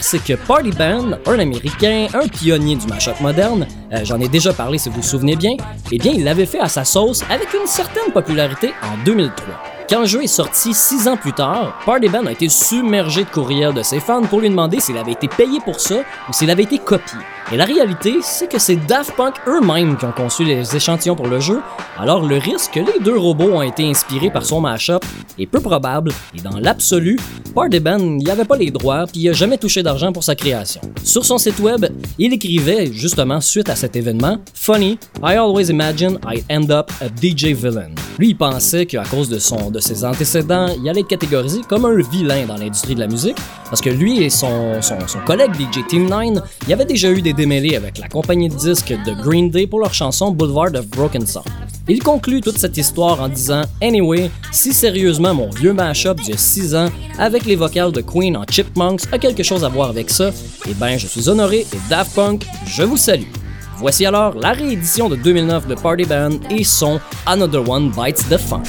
C'est 0.01 0.23
que 0.23 0.33
Party 0.33 0.71
Band, 0.71 1.17
un 1.25 1.39
Américain, 1.39 2.07
un 2.13 2.27
pionnier 2.27 2.75
du 2.75 2.87
mashup 2.87 3.19
moderne, 3.19 3.67
euh, 3.91 3.99
j'en 4.03 4.19
ai 4.19 4.29
déjà 4.29 4.53
parlé 4.53 4.77
si 4.77 4.89
vous 4.89 4.95
vous 4.95 5.01
souvenez 5.01 5.35
bien, 5.35 5.55
eh 5.91 5.97
bien, 5.97 6.13
il 6.13 6.23
l'avait 6.23 6.45
fait 6.45 6.59
à 6.59 6.67
sa 6.67 6.85
sauce 6.85 7.23
avec 7.29 7.53
une 7.53 7.67
certaine 7.67 8.11
popularité 8.13 8.71
en 8.81 9.03
2003. 9.03 9.45
Quand 9.89 10.01
le 10.01 10.05
jeu 10.05 10.23
est 10.23 10.27
sorti 10.27 10.73
six 10.73 11.07
ans 11.07 11.17
plus 11.17 11.33
tard, 11.33 11.79
Party 11.85 12.09
Band 12.09 12.27
a 12.27 12.31
été 12.31 12.47
submergé 12.47 13.23
de 13.23 13.29
courriels 13.29 13.73
de 13.73 13.81
ses 13.81 13.99
fans 13.99 14.21
pour 14.21 14.39
lui 14.39 14.49
demander 14.49 14.79
s'il 14.79 14.97
avait 14.97 15.13
été 15.13 15.27
payé 15.27 15.59
pour 15.65 15.79
ça 15.79 15.95
ou 16.29 16.33
s'il 16.33 16.49
avait 16.51 16.63
été 16.63 16.77
copié. 16.77 17.17
Et 17.51 17.57
la 17.57 17.65
réalité, 17.65 18.17
c'est 18.21 18.47
que 18.47 18.59
c'est 18.59 18.75
Daft 18.75 19.15
Punk 19.15 19.35
eux-mêmes 19.47 19.97
qui 19.97 20.05
ont 20.05 20.11
conçu 20.11 20.43
les 20.43 20.75
échantillons 20.75 21.15
pour 21.15 21.27
le 21.27 21.39
jeu, 21.39 21.59
alors 21.99 22.25
le 22.25 22.37
risque 22.37 22.71
que 22.73 22.79
les 22.79 23.03
deux 23.03 23.17
robots 23.17 23.51
ont 23.51 23.61
été 23.61 23.83
inspirés 23.83 24.31
par 24.31 24.45
son 24.45 24.61
mashup 24.61 25.03
est 25.37 25.45
peu 25.45 25.59
probable, 25.59 26.11
et 26.33 26.41
dans 26.41 26.57
l'absolu, 26.57 27.19
Party 27.53 27.79
Band 27.79 27.99
n'y 27.99 28.29
avait 28.29 28.45
pas 28.45 28.57
les 28.57 28.71
droits 28.71 29.05
puis 29.05 29.21
il 29.21 29.29
a 29.29 29.33
jamais 29.33 29.57
touché 29.57 29.83
d'argent 29.83 30.13
pour 30.13 30.23
sa 30.23 30.35
création. 30.35 30.81
Sur 31.03 31.25
son 31.25 31.37
site 31.37 31.59
web, 31.59 31.85
il 32.17 32.33
écrivait 32.33 32.91
justement 32.93 33.41
suite 33.41 33.69
à 33.69 33.75
cet 33.75 33.95
événement 33.95 34.37
Funny, 34.53 34.97
I 35.23 35.35
always 35.35 35.69
imagine 35.69 36.19
I 36.25 36.43
end 36.49 36.69
up 36.71 36.91
a 37.01 37.07
DJ 37.07 37.53
villain. 37.53 37.91
Lui, 38.17 38.29
il 38.29 38.37
pensait 38.37 38.85
qu'à 38.85 39.03
cause 39.03 39.29
de, 39.29 39.39
son, 39.39 39.71
de 39.71 39.79
ses 39.79 40.03
antécédents, 40.03 40.67
il 40.81 40.89
allait 40.89 41.01
être 41.01 41.07
catégorisé 41.07 41.61
comme 41.67 41.85
un 41.85 42.01
vilain 42.01 42.45
dans 42.45 42.57
l'industrie 42.57 42.95
de 42.95 42.99
la 42.99 43.07
musique, 43.07 43.37
parce 43.69 43.81
que 43.81 43.89
lui 43.89 44.23
et 44.23 44.29
son, 44.29 44.79
collègue 45.25 45.51
DJ 45.55 45.85
Team 45.87 46.09
9, 46.09 46.43
il 46.63 46.69
y 46.69 46.73
avait 46.73 46.85
déjà 46.85 47.11
eu 47.11 47.21
des 47.21 47.33
démêlés 47.33 47.75
avec 47.75 47.97
la 47.97 48.07
compagnie 48.07 48.49
de 48.49 48.55
disques 48.55 48.93
de 49.05 49.13
Green 49.23 49.49
Day 49.49 49.67
pour 49.67 49.79
leur 49.79 49.93
chanson 49.93 50.31
Boulevard 50.31 50.75
of 50.75 50.87
Broken 50.87 51.25
Song. 51.25 51.43
Il 51.91 52.03
conclut 52.03 52.39
toute 52.39 52.59
cette 52.59 52.77
histoire 52.77 53.19
en 53.19 53.27
disant 53.29 53.63
Anyway, 53.81 54.29
si 54.51 54.73
sérieusement 54.73 55.33
mon 55.33 55.49
vieux 55.49 55.73
mashup 55.73 56.19
a 56.19 56.37
6 56.37 56.75
ans 56.75 56.89
avec 57.17 57.45
les 57.45 57.55
vocales 57.55 57.91
de 57.91 58.01
Queen 58.01 58.37
en 58.37 58.45
Chipmunks 58.45 59.11
a 59.11 59.17
quelque 59.17 59.41
chose 59.41 59.63
à 59.63 59.69
voir 59.69 59.89
avec 59.89 60.11
ça, 60.11 60.29
eh 60.69 60.75
ben 60.75 60.99
je 60.99 61.07
suis 61.07 61.27
honoré 61.29 61.65
et 61.73 61.79
Daft 61.89 62.13
Punk, 62.13 62.45
je 62.67 62.83
vous 62.83 62.97
salue. 62.97 63.31
Voici 63.79 64.05
alors 64.05 64.35
la 64.35 64.51
réédition 64.51 65.09
de 65.09 65.15
2009 65.15 65.67
de 65.67 65.73
Party 65.73 66.03
Band 66.03 66.37
et 66.51 66.63
son 66.63 66.99
Another 67.25 67.67
One 67.67 67.89
Bites 67.89 68.23
the 68.29 68.37
Funk. 68.37 68.63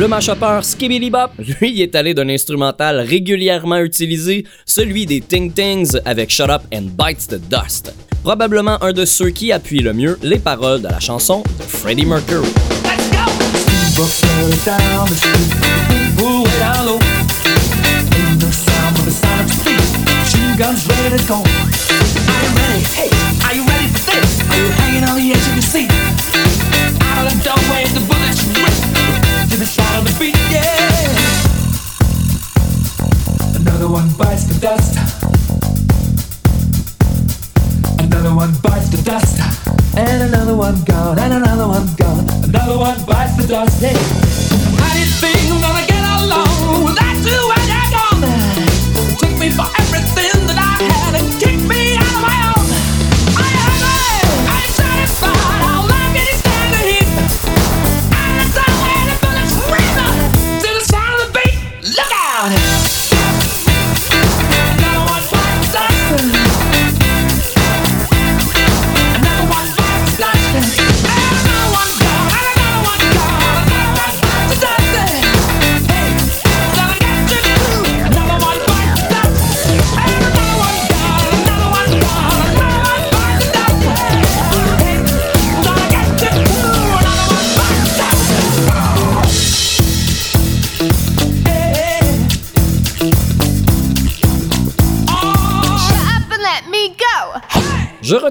Le 0.00 0.08
mashupper 0.08 0.60
Skibbity 0.62 1.10
Bop, 1.10 1.32
lui, 1.60 1.82
est 1.82 1.94
allé 1.94 2.14
d'un 2.14 2.30
instrumental 2.30 3.00
régulièrement 3.00 3.80
utilisé, 3.80 4.46
celui 4.64 5.04
des 5.04 5.20
Ting 5.20 5.52
Tings 5.52 5.98
avec 6.06 6.30
Shut 6.30 6.48
Up 6.48 6.62
and 6.72 6.88
Bites 6.96 7.28
the 7.28 7.38
Dust. 7.38 7.92
Probablement 8.22 8.82
un 8.82 8.94
de 8.94 9.04
ceux 9.04 9.28
qui 9.28 9.52
appuient 9.52 9.82
le 9.82 9.92
mieux 9.92 10.18
les 10.22 10.38
paroles 10.38 10.80
de 10.80 10.88
la 10.88 11.00
chanson 11.00 11.42
de 11.42 11.62
Freddie 11.64 12.06
Mercury. 12.06 12.48
Sound 29.66 29.98
of 29.98 30.12
the 30.12 30.18
beat, 30.18 30.36
yeah. 30.48 30.64
Another 33.60 33.88
one 33.88 34.08
bites 34.16 34.44
the 34.44 34.58
dust. 34.58 34.96
Another 37.98 38.34
one 38.34 38.54
bites 38.62 38.88
the 38.88 39.02
dust. 39.02 39.38
And 39.96 40.22
another 40.22 40.56
one 40.56 40.82
gone, 40.84 41.18
and 41.18 41.34
another 41.34 41.68
one 41.68 41.86
gone. 41.96 42.26
Another 42.44 42.78
one 42.78 43.04
bites 43.04 43.36
the 43.36 43.46
dust, 43.46 43.82
yeah. 43.82 43.92
How 44.80 44.94
do 44.94 45.00
you 45.00 45.06
think 45.20 45.36
I'm 45.52 45.60
gonna 45.60 45.86
get 45.86 46.04
along 46.22 46.84
without 46.84 47.20
you 47.20 47.40
when 47.50 47.64
you're 47.68 47.90
gone? 47.92 48.22
Took 49.18 49.38
me 49.38 49.50
for 49.50 49.68
everything 49.78 50.39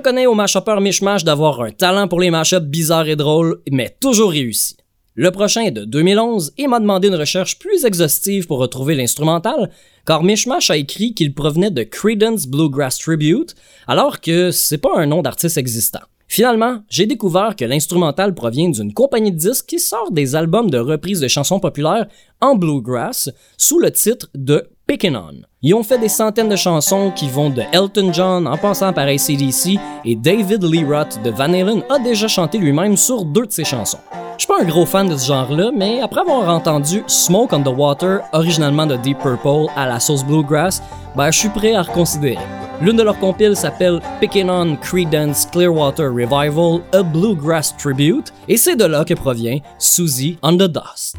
Je 0.10 0.12
reconnais 0.12 0.26
au 0.26 0.34
mashupper 0.34 0.80
Mishmash 0.82 1.24
d'avoir 1.24 1.62
un 1.62 1.70
talent 1.70 2.08
pour 2.08 2.20
les 2.20 2.32
mashups 2.32 2.66
bizarres 2.66 3.08
et 3.08 3.16
drôles, 3.16 3.62
mais 3.70 3.96
toujours 4.02 4.32
réussi. 4.32 4.76
Le 5.14 5.30
prochain 5.30 5.62
est 5.62 5.72
de 5.72 5.86
2011 5.86 6.54
et 6.58 6.66
m'a 6.66 6.80
demandé 6.80 7.10
une 7.10 7.16
recherche 7.16 7.60
plus 7.60 7.86
exhaustive 7.86 8.48
pour 8.48 8.58
retrouver 8.58 8.96
l'instrumental, 8.96 9.70
car 10.08 10.24
Mishmash 10.24 10.72
a 10.72 10.78
écrit 10.78 11.14
qu'il 11.14 11.36
provenait 11.36 11.70
de 11.70 11.84
Creedence 11.84 12.48
Bluegrass 12.48 12.98
Tribute, 12.98 13.54
alors 13.86 14.20
que 14.20 14.50
c'est 14.50 14.80
pas 14.80 14.98
un 14.98 15.06
nom 15.06 15.22
d'artiste 15.22 15.60
existant. 15.60 16.02
Finalement, 16.28 16.82
j'ai 16.90 17.06
découvert 17.06 17.56
que 17.56 17.66
l'instrumental 17.66 18.34
provient 18.34 18.70
d'une 18.70 18.96
compagnie 18.96 19.32
de 19.32 19.38
disques 19.38 19.68
qui 19.68 19.80
sort 19.80 20.12
des 20.12 20.36
albums 20.36 20.72
de 20.72 20.80
reprises 20.80 21.20
de 21.20 21.28
chansons 21.28 21.60
populaires 21.60 22.08
en 22.42 22.56
bluegrass 22.56 23.30
sous 23.58 23.78
le 23.78 23.92
titre 23.92 24.28
de 24.34 24.70
Pickin' 24.90 25.14
On. 25.14 25.44
Ils 25.62 25.76
ont 25.76 25.84
fait 25.84 26.00
des 26.00 26.10
centaines 26.10 26.50
de 26.50 26.56
chansons 26.56 27.12
qui 27.16 27.30
vont 27.30 27.52
de 27.52 27.62
Elton 27.74 28.12
John 28.12 28.48
en 28.48 28.58
passant 28.58 28.92
par 28.92 29.06
ACDC 29.06 29.78
et 30.04 30.16
David 30.16 30.64
Lee 30.64 30.84
Roth 30.84 31.22
de 31.24 31.30
Van 31.30 31.44
Halen 31.44 31.84
a 31.92 32.00
déjà 32.00 32.28
chanté 32.28 32.58
lui-même 32.58 32.98
sur 32.98 33.24
deux 33.24 33.46
de 33.46 33.52
ses 33.52 33.66
chansons. 33.66 34.00
Je 34.40 34.46
suis 34.46 34.48
pas 34.48 34.64
un 34.64 34.66
gros 34.66 34.88
fan 34.88 35.08
de 35.08 35.16
ce 35.16 35.28
genre-là, 35.28 35.70
mais 35.76 36.02
après 36.02 36.22
avoir 36.22 36.50
entendu 36.50 37.04
Smoke 37.06 37.54
on 37.54 37.62
the 37.62 37.68
Water, 37.68 38.22
originalement 38.34 38.88
de 38.88 38.96
Deep 38.96 39.20
Purple 39.20 39.68
à 39.76 39.86
la 39.86 40.00
sauce 40.00 40.26
bluegrass, 40.26 40.82
ben 41.16 41.30
je 41.30 41.38
suis 41.38 41.50
prêt 41.50 41.76
à 41.76 41.84
reconsidérer. 41.84 42.40
L'une 42.82 42.98
de 42.98 43.04
leurs 43.04 43.20
compiles 43.20 43.56
s'appelle 43.56 44.00
Pickin' 44.20 44.50
On 44.50 44.76
Creedence 44.76 45.46
Clearwater 45.52 46.08
Revival, 46.08 46.82
a 46.94 47.04
Bluegrass 47.04 47.78
Tribute, 47.78 48.34
et 48.48 48.58
c'est 48.58 48.76
de 48.76 48.86
là 48.86 49.06
que 49.06 49.14
provient 49.14 49.60
Susie 49.78 50.40
on 50.42 50.58
the 50.58 50.64
Dust. 50.68 51.18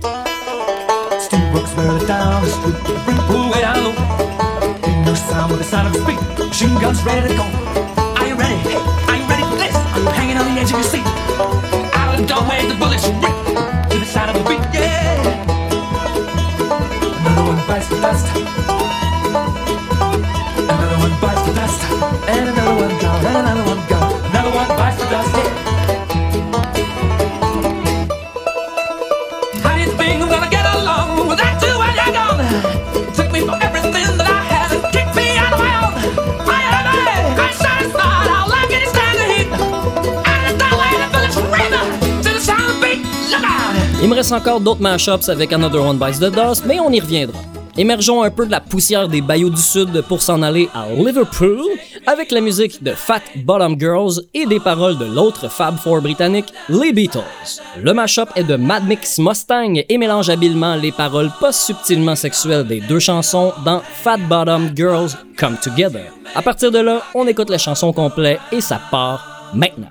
Steamboats 1.30 1.72
further 1.74 2.04
down 2.08 2.42
the 2.42 2.50
street, 2.50 3.04
bring 3.04 3.16
pool 3.30 3.52
way 3.52 3.60
down 3.60 3.84
low. 3.84 3.94
Ain't 4.82 5.06
no 5.06 5.14
sound 5.14 5.52
with 5.52 5.60
the 5.60 5.64
sound 5.64 5.86
of 5.86 5.92
the 5.92 6.00
speed. 6.02 6.18
Machine 6.44 6.74
guns 6.80 7.00
ready 7.04 7.28
to 7.28 7.34
go. 7.36 7.44
Are 8.18 8.26
you 8.26 8.34
ready? 8.34 8.56
Hey, 8.66 8.74
are 8.74 9.14
you 9.14 9.26
ready 9.30 9.44
for 9.44 9.54
this? 9.54 9.76
Are 9.94 10.00
you 10.00 10.08
hanging 10.08 10.38
on 10.38 10.52
the 10.52 10.60
edge 10.60 10.72
of 10.72 10.80
your 10.80 10.82
seat? 10.82 11.06
Out 11.94 12.18
of 12.18 12.20
the 12.20 12.26
doorway, 12.26 12.66
the 12.66 12.74
bullets 12.74 13.06
encore 44.40 44.60
d'autres 44.60 44.80
mashups 44.80 45.28
avec 45.28 45.52
Another 45.52 45.84
One 45.84 45.98
Bites 45.98 46.18
the 46.18 46.32
Dust, 46.32 46.64
mais 46.66 46.80
on 46.80 46.90
y 46.90 46.98
reviendra. 46.98 47.38
Émergeons 47.76 48.22
un 48.22 48.30
peu 48.30 48.46
de 48.46 48.50
la 48.50 48.60
poussière 48.60 49.06
des 49.06 49.20
bayous 49.20 49.50
du 49.50 49.60
Sud 49.60 50.00
pour 50.08 50.22
s'en 50.22 50.40
aller 50.40 50.70
à 50.74 50.86
Liverpool 50.88 51.60
avec 52.06 52.30
la 52.30 52.40
musique 52.40 52.82
de 52.82 52.92
Fat 52.92 53.20
Bottom 53.36 53.78
Girls 53.78 54.22
et 54.32 54.46
des 54.46 54.58
paroles 54.58 54.96
de 54.96 55.04
l'autre 55.04 55.50
Fab 55.50 55.76
Four 55.76 56.00
britannique, 56.00 56.46
les 56.70 56.94
Beatles. 56.94 57.20
Le 57.82 57.92
mashup 57.92 58.30
est 58.34 58.44
de 58.44 58.56
Mad 58.56 58.86
Mix 58.88 59.18
Mustang 59.18 59.82
et 59.86 59.98
mélange 59.98 60.30
habilement 60.30 60.74
les 60.74 60.92
paroles 60.92 61.30
pas 61.38 61.52
subtilement 61.52 62.16
sexuelles 62.16 62.66
des 62.66 62.80
deux 62.80 62.98
chansons 62.98 63.52
dans 63.66 63.82
Fat 64.02 64.16
Bottom 64.16 64.70
Girls 64.74 65.10
Come 65.36 65.58
Together. 65.62 66.06
À 66.34 66.40
partir 66.40 66.70
de 66.70 66.78
là, 66.78 67.02
on 67.14 67.26
écoute 67.26 67.50
la 67.50 67.58
chanson 67.58 67.92
complète 67.92 68.40
et 68.52 68.62
ça 68.62 68.80
part 68.90 69.50
maintenant. 69.52 69.88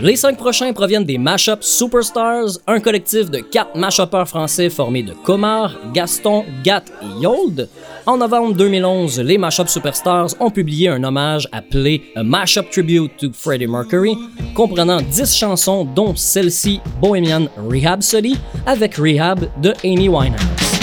Les 0.00 0.14
cinq 0.14 0.36
prochains 0.36 0.72
proviennent 0.72 1.04
des 1.04 1.18
Mashup 1.18 1.58
Superstars, 1.60 2.60
un 2.68 2.78
collectif 2.78 3.30
de 3.30 3.40
quatre 3.40 3.76
mashupeurs 3.76 4.28
français 4.28 4.70
formés 4.70 5.02
de 5.02 5.12
Comar, 5.12 5.74
Gaston, 5.92 6.44
Gat 6.62 6.84
et 7.02 7.22
Yold. 7.22 7.68
En 8.06 8.16
novembre 8.16 8.54
2011, 8.54 9.18
les 9.20 9.38
Mashup 9.38 9.68
Superstars 9.68 10.36
ont 10.38 10.52
publié 10.52 10.88
un 10.88 11.02
hommage 11.02 11.48
appelé 11.50 12.12
A 12.14 12.22
Mashup 12.22 12.70
Tribute 12.70 13.16
to 13.16 13.32
Freddie 13.32 13.66
Mercury, 13.66 14.16
comprenant 14.54 15.00
10 15.00 15.34
chansons 15.34 15.84
dont 15.84 16.14
celle-ci 16.14 16.80
Bohemian 17.00 17.48
Rhapsody 17.56 18.36
avec 18.66 18.94
Rehab 18.94 19.48
de 19.60 19.74
Amy 19.82 20.08
Winehouse. 20.08 20.77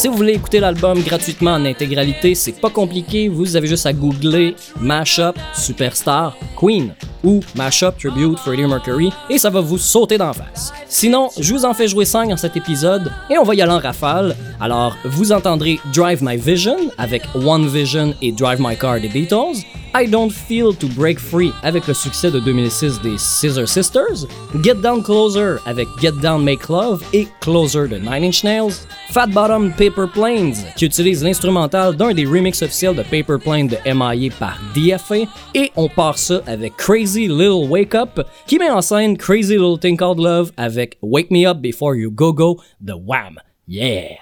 Si 0.00 0.08
vous 0.08 0.14
voulez 0.14 0.32
écouter 0.32 0.60
l'album 0.60 0.98
gratuitement 1.02 1.50
en 1.50 1.64
intégralité, 1.66 2.34
c'est 2.34 2.58
pas 2.58 2.70
compliqué, 2.70 3.28
vous 3.28 3.54
avez 3.54 3.66
juste 3.66 3.84
à 3.84 3.92
googler 3.92 4.56
Mashup 4.80 5.36
Superstar 5.52 6.34
Queen 6.58 6.94
ou 7.22 7.40
Mashup 7.54 7.98
Tribute 7.98 8.38
Freddie 8.38 8.64
Mercury 8.64 9.12
et 9.28 9.36
ça 9.36 9.50
va 9.50 9.60
vous 9.60 9.76
sauter 9.76 10.16
d'en 10.16 10.32
face. 10.32 10.72
Sinon, 10.88 11.28
je 11.38 11.52
vous 11.52 11.66
en 11.66 11.74
fais 11.74 11.86
jouer 11.86 12.06
5 12.06 12.30
dans 12.30 12.38
cet 12.38 12.56
épisode 12.56 13.12
et 13.28 13.36
on 13.36 13.44
va 13.44 13.54
y 13.54 13.60
aller 13.60 13.72
en 13.72 13.78
rafale. 13.78 14.34
Alors, 14.58 14.96
vous 15.04 15.32
entendrez 15.32 15.78
Drive 15.92 16.22
My 16.22 16.38
Vision 16.38 16.78
avec 16.96 17.22
One 17.34 17.68
Vision 17.68 18.14
et 18.22 18.32
Drive 18.32 18.58
My 18.58 18.78
Car 18.78 19.00
des 19.00 19.08
Beatles, 19.08 19.58
I 19.94 20.06
Don't 20.06 20.30
Feel 20.30 20.74
to 20.76 20.86
Break 20.88 21.18
Free 21.18 21.52
avec 21.62 21.88
le 21.88 21.94
succès 21.94 22.30
de 22.30 22.38
2006 22.38 23.00
des 23.00 23.18
Scissor 23.18 23.68
Sisters, 23.68 24.26
Get 24.62 24.76
Down 24.76 25.02
Closer 25.02 25.56
avec 25.66 25.88
Get 26.00 26.12
Down 26.22 26.44
Make 26.44 26.68
Love 26.68 27.02
et 27.12 27.26
Closer 27.40 27.88
de 27.88 27.96
Nine 27.96 28.24
Inch 28.24 28.44
Nails, 28.44 28.72
Fat 29.10 29.26
Bottom 29.26 29.72
Paper 29.72 29.89
Planes 30.12 30.54
qui 30.76 30.86
utilise 30.86 31.22
l'instrumental 31.22 31.96
d'un 31.96 32.12
des 32.12 32.24
remixes 32.24 32.62
officiels 32.62 32.94
de 32.94 33.02
Paper 33.02 33.38
Plane 33.42 33.68
de 33.68 33.76
MIA 33.86 34.30
par 34.38 34.58
DFA 34.74 35.28
et 35.54 35.70
on 35.76 35.88
part 35.88 36.18
ça 36.18 36.40
avec 36.46 36.76
Crazy 36.76 37.28
Little 37.28 37.68
Wake 37.68 37.94
Up 37.94 38.20
qui 38.46 38.58
met 38.58 38.70
en 38.70 38.80
scène 38.80 39.16
Crazy 39.16 39.54
Little 39.54 39.78
Thing 39.78 39.96
Called 39.96 40.18
Love 40.18 40.52
avec 40.56 40.98
Wake 41.02 41.30
Me 41.30 41.46
Up 41.46 41.58
Before 41.58 41.94
You 41.94 42.10
Go 42.10 42.32
Go 42.32 42.60
de 42.80 42.92
Wham. 42.92 43.38
Yeah! 43.66 44.18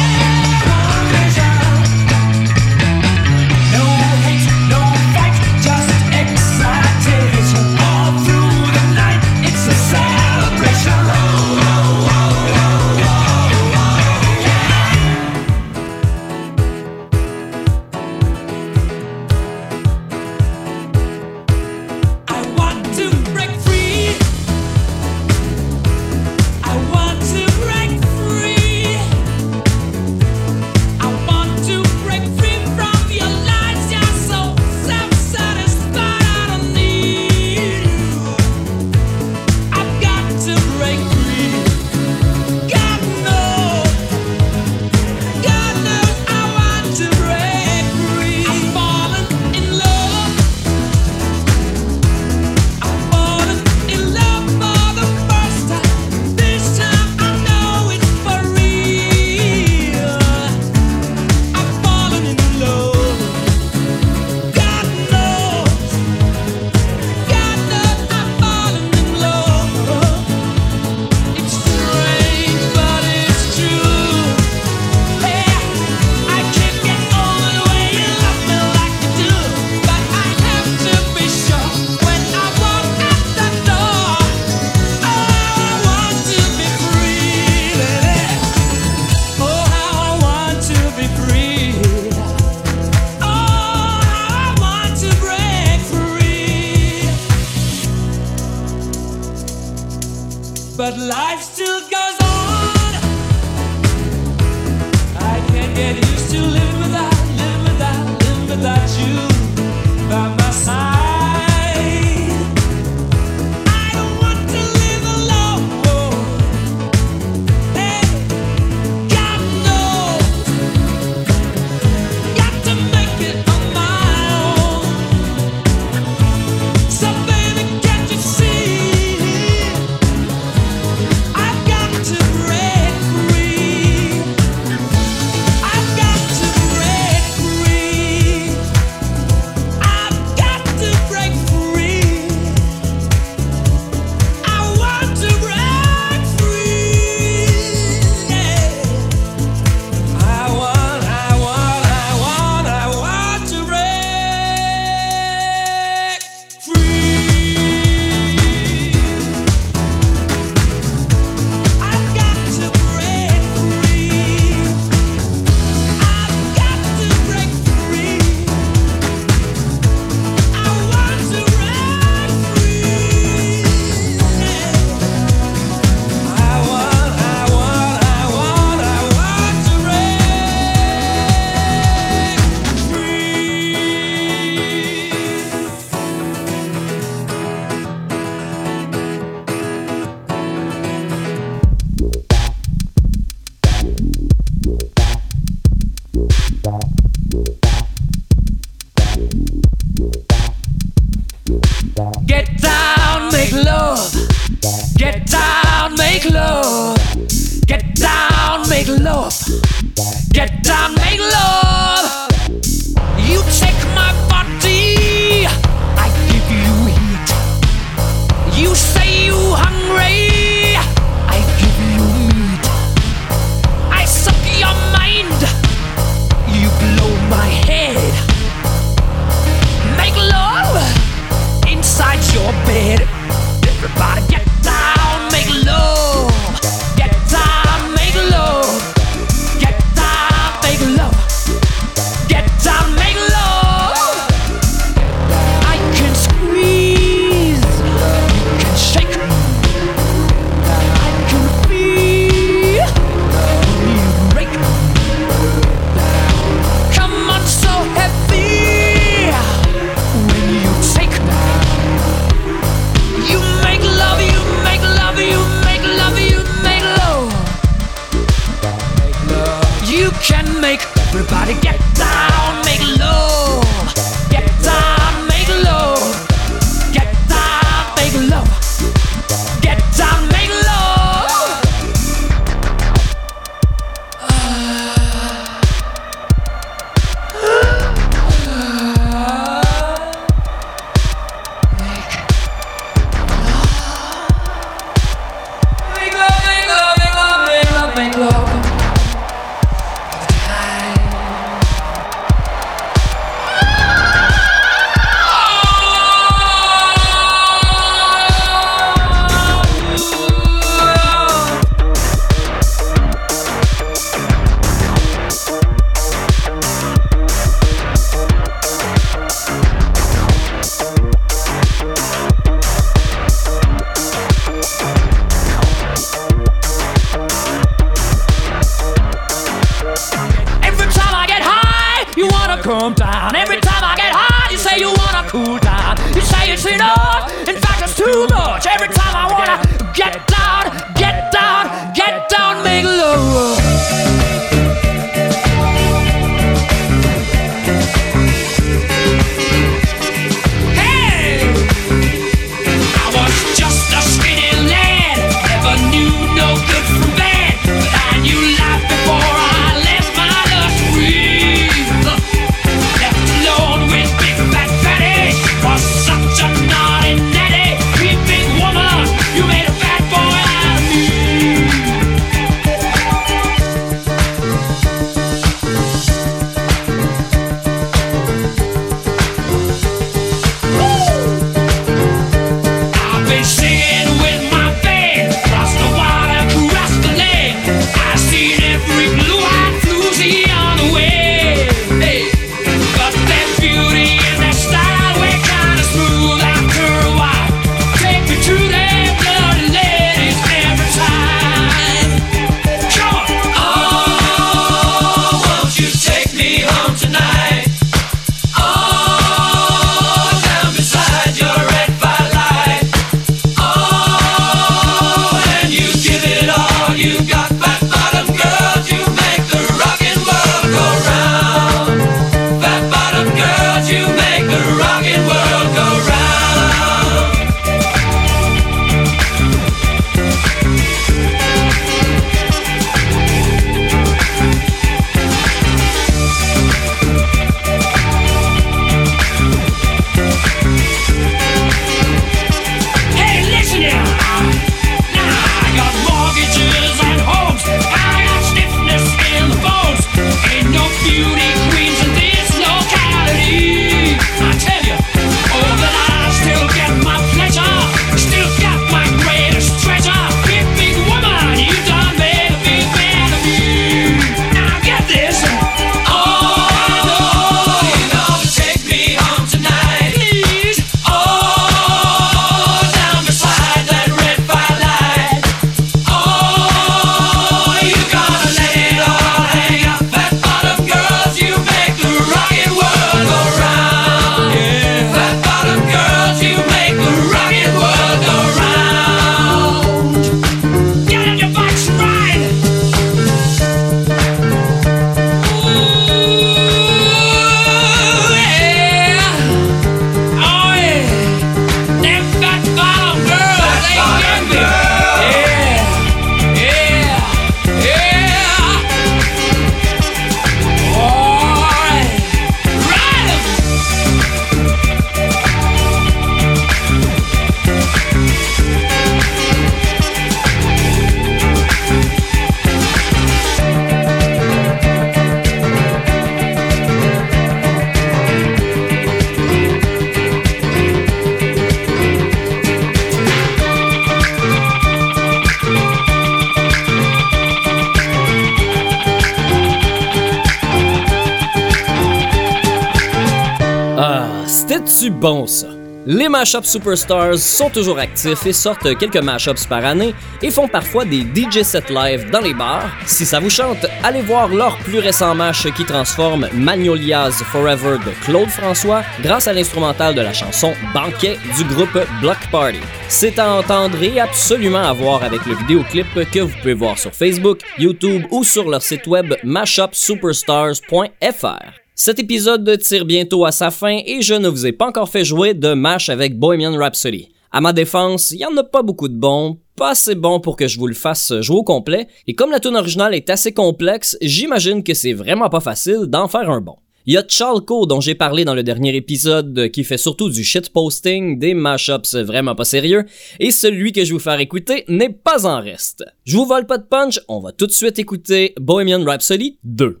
Ah, 544.04 544.26
c'était-tu 544.48 545.10
bon 545.10 545.46
ça? 545.46 545.68
Les 546.06 546.28
Mashup 546.28 546.64
Superstars 546.64 547.38
sont 547.38 547.70
toujours 547.70 548.00
actifs 548.00 548.44
et 548.44 548.52
sortent 548.52 548.98
quelques 548.98 549.22
mashups 549.22 549.64
par 549.66 549.84
année 549.84 550.12
et 550.42 550.50
font 550.50 550.66
parfois 550.66 551.04
des 551.04 551.20
DJ 551.20 551.62
sets 551.62 551.84
live 551.88 552.28
dans 552.32 552.40
les 552.40 552.52
bars. 552.52 552.90
Si 553.06 553.24
ça 553.24 553.38
vous 553.38 553.48
chante, 553.48 553.86
allez 554.02 554.22
voir 554.22 554.48
leur 554.48 554.76
plus 554.78 554.98
récent 554.98 555.36
mash 555.36 555.68
qui 555.76 555.84
transforme 555.84 556.48
Magnolia's 556.52 557.44
Forever 557.44 557.98
de 557.98 558.10
Claude 558.24 558.48
François 558.48 559.04
grâce 559.22 559.46
à 559.46 559.52
l'instrumental 559.52 560.16
de 560.16 560.22
la 560.22 560.32
chanson 560.32 560.72
Banquet 560.92 561.38
du 561.56 561.62
groupe 561.62 561.96
Block 562.20 562.38
Party. 562.50 562.80
C'est 563.08 563.38
à 563.38 563.52
entendre 563.52 564.02
et 564.02 564.18
absolument 564.18 564.82
à 564.82 564.92
voir 564.92 565.22
avec 565.22 565.46
le 565.46 565.54
vidéoclip 565.54 566.28
que 566.32 566.40
vous 566.40 566.58
pouvez 566.58 566.74
voir 566.74 566.98
sur 566.98 567.12
Facebook, 567.12 567.60
YouTube 567.78 568.24
ou 568.32 568.42
sur 568.42 568.68
leur 568.68 568.82
site 568.82 569.06
web 569.06 569.32
mashupsuperstars.fr. 569.44 571.81
Cet 572.04 572.18
épisode 572.18 572.78
tire 572.80 573.04
bientôt 573.04 573.44
à 573.44 573.52
sa 573.52 573.70
fin 573.70 574.00
et 574.04 574.22
je 574.22 574.34
ne 574.34 574.48
vous 574.48 574.66
ai 574.66 574.72
pas 574.72 574.88
encore 574.88 575.08
fait 575.08 575.24
jouer 575.24 575.54
de 575.54 575.72
match 575.72 576.08
avec 576.08 576.36
Bohemian 576.36 576.76
Rhapsody. 576.76 577.28
À 577.52 577.60
ma 577.60 577.72
défense, 577.72 578.32
il 578.32 578.40
y 578.40 578.44
en 578.44 578.56
a 578.56 578.64
pas 578.64 578.82
beaucoup 578.82 579.06
de 579.06 579.14
bons, 579.14 579.60
pas 579.76 579.90
assez 579.90 580.16
bons 580.16 580.40
pour 580.40 580.56
que 580.56 580.66
je 580.66 580.80
vous 580.80 580.88
le 580.88 580.96
fasse 580.96 581.32
jouer 581.42 581.58
au 581.58 581.62
complet, 581.62 582.08
et 582.26 582.34
comme 582.34 582.50
la 582.50 582.58
tune 582.58 582.74
originale 582.74 583.14
est 583.14 583.30
assez 583.30 583.52
complexe, 583.52 584.18
j'imagine 584.20 584.82
que 584.82 584.94
c'est 584.94 585.12
vraiment 585.12 585.48
pas 585.48 585.60
facile 585.60 586.06
d'en 586.08 586.26
faire 586.26 586.50
un 586.50 586.60
bon. 586.60 586.74
Il 587.06 587.14
y 587.14 587.16
a 587.16 587.24
Chalco 587.24 587.86
dont 587.86 588.00
j'ai 588.00 588.16
parlé 588.16 588.44
dans 588.44 588.56
le 588.56 588.64
dernier 588.64 588.96
épisode 588.96 589.70
qui 589.70 589.84
fait 589.84 589.96
surtout 589.96 590.28
du 590.28 590.42
shitposting, 590.42 591.38
des 591.38 591.54
mashups 591.54 592.16
vraiment 592.16 592.56
pas 592.56 592.64
sérieux, 592.64 593.04
et 593.38 593.52
celui 593.52 593.92
que 593.92 594.02
je 594.02 594.08
vais 594.08 594.14
vous 594.14 594.18
faire 594.18 594.40
écouter 594.40 594.84
n'est 594.88 595.08
pas 595.08 595.46
en 595.46 595.60
reste. 595.60 596.04
Je 596.24 596.36
vous 596.36 596.46
vole 596.46 596.66
pas 596.66 596.78
de 596.78 596.84
punch, 596.84 597.20
on 597.28 597.38
va 597.38 597.52
tout 597.52 597.68
de 597.68 597.70
suite 597.70 598.00
écouter 598.00 598.54
Bohemian 598.58 599.04
Rhapsody 599.04 599.60
2. 599.62 600.00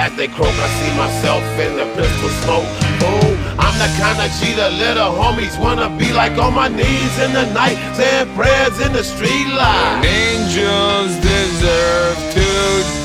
As 0.00 0.16
they 0.16 0.28
croak, 0.28 0.48
I 0.48 0.68
see 0.80 0.96
myself 0.96 1.44
in 1.60 1.76
the 1.76 1.84
pistol 1.94 2.30
smoke. 2.40 2.64
Oh, 3.04 3.56
I'm 3.58 3.76
the 3.76 3.90
kind 4.00 4.16
of 4.16 4.30
the 4.56 4.70
little 4.82 5.12
homies 5.12 5.60
wanna 5.60 5.94
be 5.98 6.10
like 6.14 6.38
on 6.38 6.54
my 6.54 6.68
knees 6.68 7.18
in 7.18 7.34
the 7.34 7.44
night, 7.52 7.76
saying 7.96 8.34
prayers 8.34 8.80
in 8.80 8.94
the 8.94 9.04
street 9.04 9.48
light. 9.48 10.02
Angels 10.02 11.12
deserve 11.20 12.16
to 12.32 12.99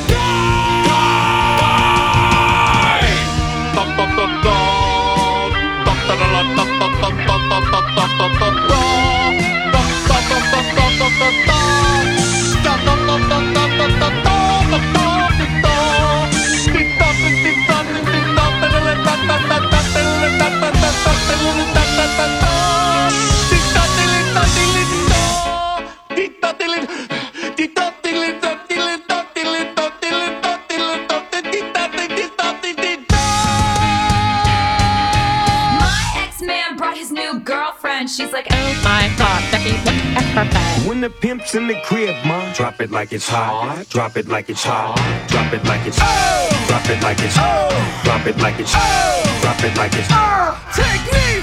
in 41.55 41.67
the 41.67 41.79
crib, 41.83 42.13
ma, 42.25 42.53
drop 42.53 42.81
it 42.81 42.91
like 42.91 43.13
it's 43.13 43.29
hot. 43.29 43.87
Drop 43.89 44.17
it 44.17 44.27
like 44.27 44.49
it's 44.49 44.63
hot. 44.63 44.97
Drop 45.29 45.53
it 45.53 45.63
like 45.63 45.85
it's 45.87 45.97
hot. 45.97 46.67
Drop 46.67 46.89
it 46.89 47.01
like 47.01 47.19
it's 47.19 47.35
hot. 47.35 48.03
Drop 48.03 48.27
it 48.27 48.37
like 48.39 48.59
it's 48.59 48.73
hot. 48.73 49.41
Drop 49.41 49.63
it 49.63 49.77
like 49.77 49.93
it's 49.93 50.07
Take 50.75 51.13
names 51.13 51.34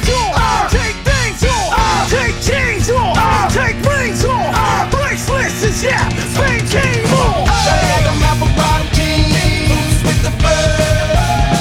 Uh. 2.91 2.91
take 2.91 2.91
chains 2.91 2.99
off, 2.99 3.55
take 3.55 3.79
rings 3.87 4.25
off, 4.25 4.91
bracelets, 4.91 5.83
yeah, 5.83 6.09
Spain 6.35 6.67
chain 6.67 7.05
off. 7.15 7.47
them 7.47 8.19
apple 8.27 8.51
bottom 8.59 8.87
boots 8.91 10.03
with 10.03 10.21
the 10.27 10.33
fur. 10.43 10.67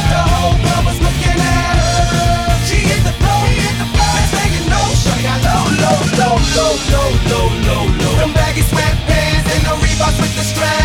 The 0.09 0.22
whole 0.34 0.57
club 0.57 0.86
was 0.86 0.97
looking 0.97 1.38
at 1.38 1.78
her. 1.78 2.65
She 2.65 2.89
hit 2.89 3.03
the 3.05 3.13
floor, 3.22 3.41
he 3.45 3.61
hit 3.61 3.78
the 3.78 3.89
floor. 3.93 4.13
Next 4.17 4.34
thing 4.34 4.51
you 4.57 4.63
know, 4.65 4.86
shawty 4.97 5.22
got 5.22 5.45
low, 5.45 5.61
low, 5.78 5.99
low, 6.17 6.36
low, 6.57 6.74
low, 6.89 7.09
low, 7.30 7.47
low, 7.69 7.84
low. 8.01 8.15
Them 8.17 8.34
baggy 8.34 8.65
sweatpants 8.65 9.45
and 9.53 9.61
the 9.61 9.76
Reeboks 9.78 10.17
with 10.17 10.34
the 10.34 10.41
straps. 10.41 10.80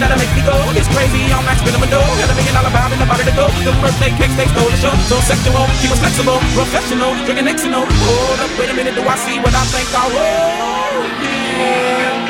That'll 0.00 0.18
make 0.18 0.32
me 0.34 0.42
go. 0.46 0.54
It's 0.78 0.88
crazy, 0.94 1.26
I'm 1.34 1.44
max 1.44 1.62
minimum 1.66 1.90
dough. 1.90 2.06
Got 2.22 2.30
a 2.30 2.36
million 2.38 2.54
dollar 2.54 2.70
bound 2.70 2.94
in 2.94 2.98
the 3.02 3.08
body 3.08 3.24
to 3.26 3.34
go. 3.34 3.46
The 3.66 3.74
birthday 3.82 4.14
cakes, 4.14 4.34
they 4.38 4.46
stole 4.46 4.70
the 4.70 4.78
show. 4.78 4.94
So 5.10 5.18
sexual, 5.26 5.66
he 5.82 5.90
was 5.90 5.98
flexible, 5.98 6.38
professional, 6.54 7.12
drinking 7.26 7.50
Xanol. 7.58 7.84
Hold 7.84 8.40
up, 8.40 8.50
wait 8.58 8.70
a 8.70 8.74
minute, 8.74 8.94
do 8.94 9.02
I 9.02 9.16
see 9.18 9.36
what 9.42 9.54
I 9.54 9.64
think 9.74 9.88
I 9.92 10.04
will? 10.14 11.02
Yeah. 11.22 12.27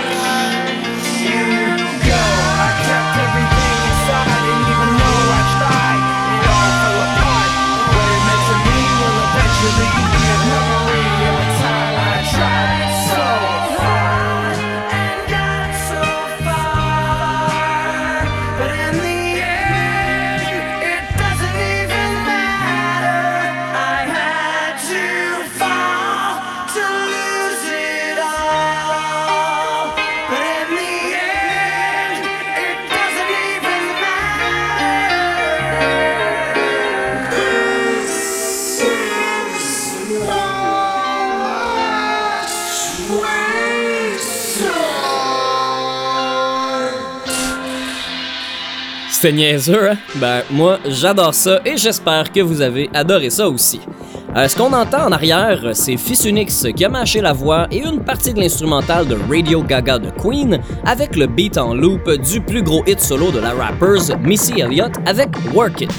C'était 49.21 49.35
niaiseux, 49.35 49.91
hein? 49.91 49.97
Ben, 50.15 50.43
moi, 50.49 50.79
j'adore 50.87 51.35
ça 51.35 51.59
et 51.65 51.77
j'espère 51.77 52.31
que 52.31 52.39
vous 52.39 52.61
avez 52.63 52.89
adoré 52.95 53.31
ça 53.31 53.49
aussi. 53.49 53.81
Euh, 54.37 54.47
ce 54.47 54.57
qu'on 54.57 54.73
entend 54.73 55.07
en 55.07 55.11
arrière, 55.11 55.71
c'est 55.73 55.97
Fils 55.97 56.25
Unix 56.25 56.69
qui 56.77 56.85
a 56.85 56.89
mâché 56.89 57.21
la 57.21 57.33
voix 57.33 57.67
et 57.73 57.79
une 57.79 58.05
partie 58.05 58.33
de 58.33 58.39
l'instrumental 58.39 59.09
de 59.09 59.17
Radio 59.29 59.61
Gaga 59.65 59.99
de 59.99 60.11
Queen 60.11 60.61
avec 60.87 61.17
le 61.17 61.27
beat 61.27 61.59
en 61.59 61.75
loop 61.75 62.09
du 62.09 62.41
plus 62.41 62.63
gros 62.63 62.85
hit 62.87 63.01
solo 63.01 63.33
de 63.33 63.41
la 63.41 63.55
rappers 63.55 64.17
Missy 64.21 64.61
Elliott 64.61 64.93
avec 65.05 65.31
Work 65.53 65.81
It. 65.81 65.91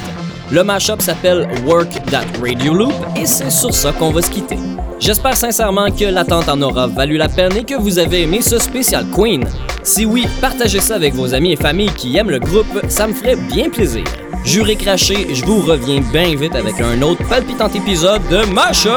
Le 0.50 0.64
mashup 0.64 1.02
s'appelle 1.02 1.50
Work 1.66 2.02
That 2.06 2.24
Radio 2.42 2.74
Loop 2.74 2.94
et 3.18 3.26
c'est 3.26 3.52
sur 3.52 3.74
ça 3.74 3.92
qu'on 3.92 4.12
va 4.12 4.22
se 4.22 4.32
quitter. 4.32 4.56
J'espère 5.00 5.38
sincèrement 5.38 5.90
que 5.92 6.04
l'attente 6.04 6.50
en 6.50 6.62
aura 6.62 6.88
valu 6.88 7.16
la 7.16 7.30
peine 7.30 7.56
et 7.56 7.64
que 7.64 7.76
vous 7.76 8.00
avez 8.00 8.24
aimé 8.24 8.42
ce 8.42 8.60
spécial 8.60 9.06
Queen. 9.16 9.46
Si 9.82 10.06
oui, 10.06 10.28
partagez 10.42 10.82
ça 10.82 10.96
avec 10.96 11.14
vos 11.14 11.34
amis 11.34 11.54
et 11.54 11.56
familles 11.56 11.94
qui 11.96 12.18
aiment 12.18 12.32
le 12.32 12.40
groupe, 12.40 12.82
ça 12.90 13.08
me 13.08 13.14
ferait 13.14 13.38
bien 13.38 13.70
plaisir. 13.70 14.04
Juré 14.44 14.76
craché, 14.76 15.34
je 15.34 15.46
vous 15.46 15.62
reviens 15.62 16.02
bien 16.12 16.36
vite 16.36 16.56
avec 16.56 16.80
un 16.82 17.02
autre 17.02 17.28
palpitant 17.28 17.70
épisode 17.70 18.22
de 18.30 18.44
Mashup 18.54 18.92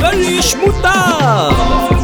Relish 0.00 0.54
Moutard! 0.56 2.01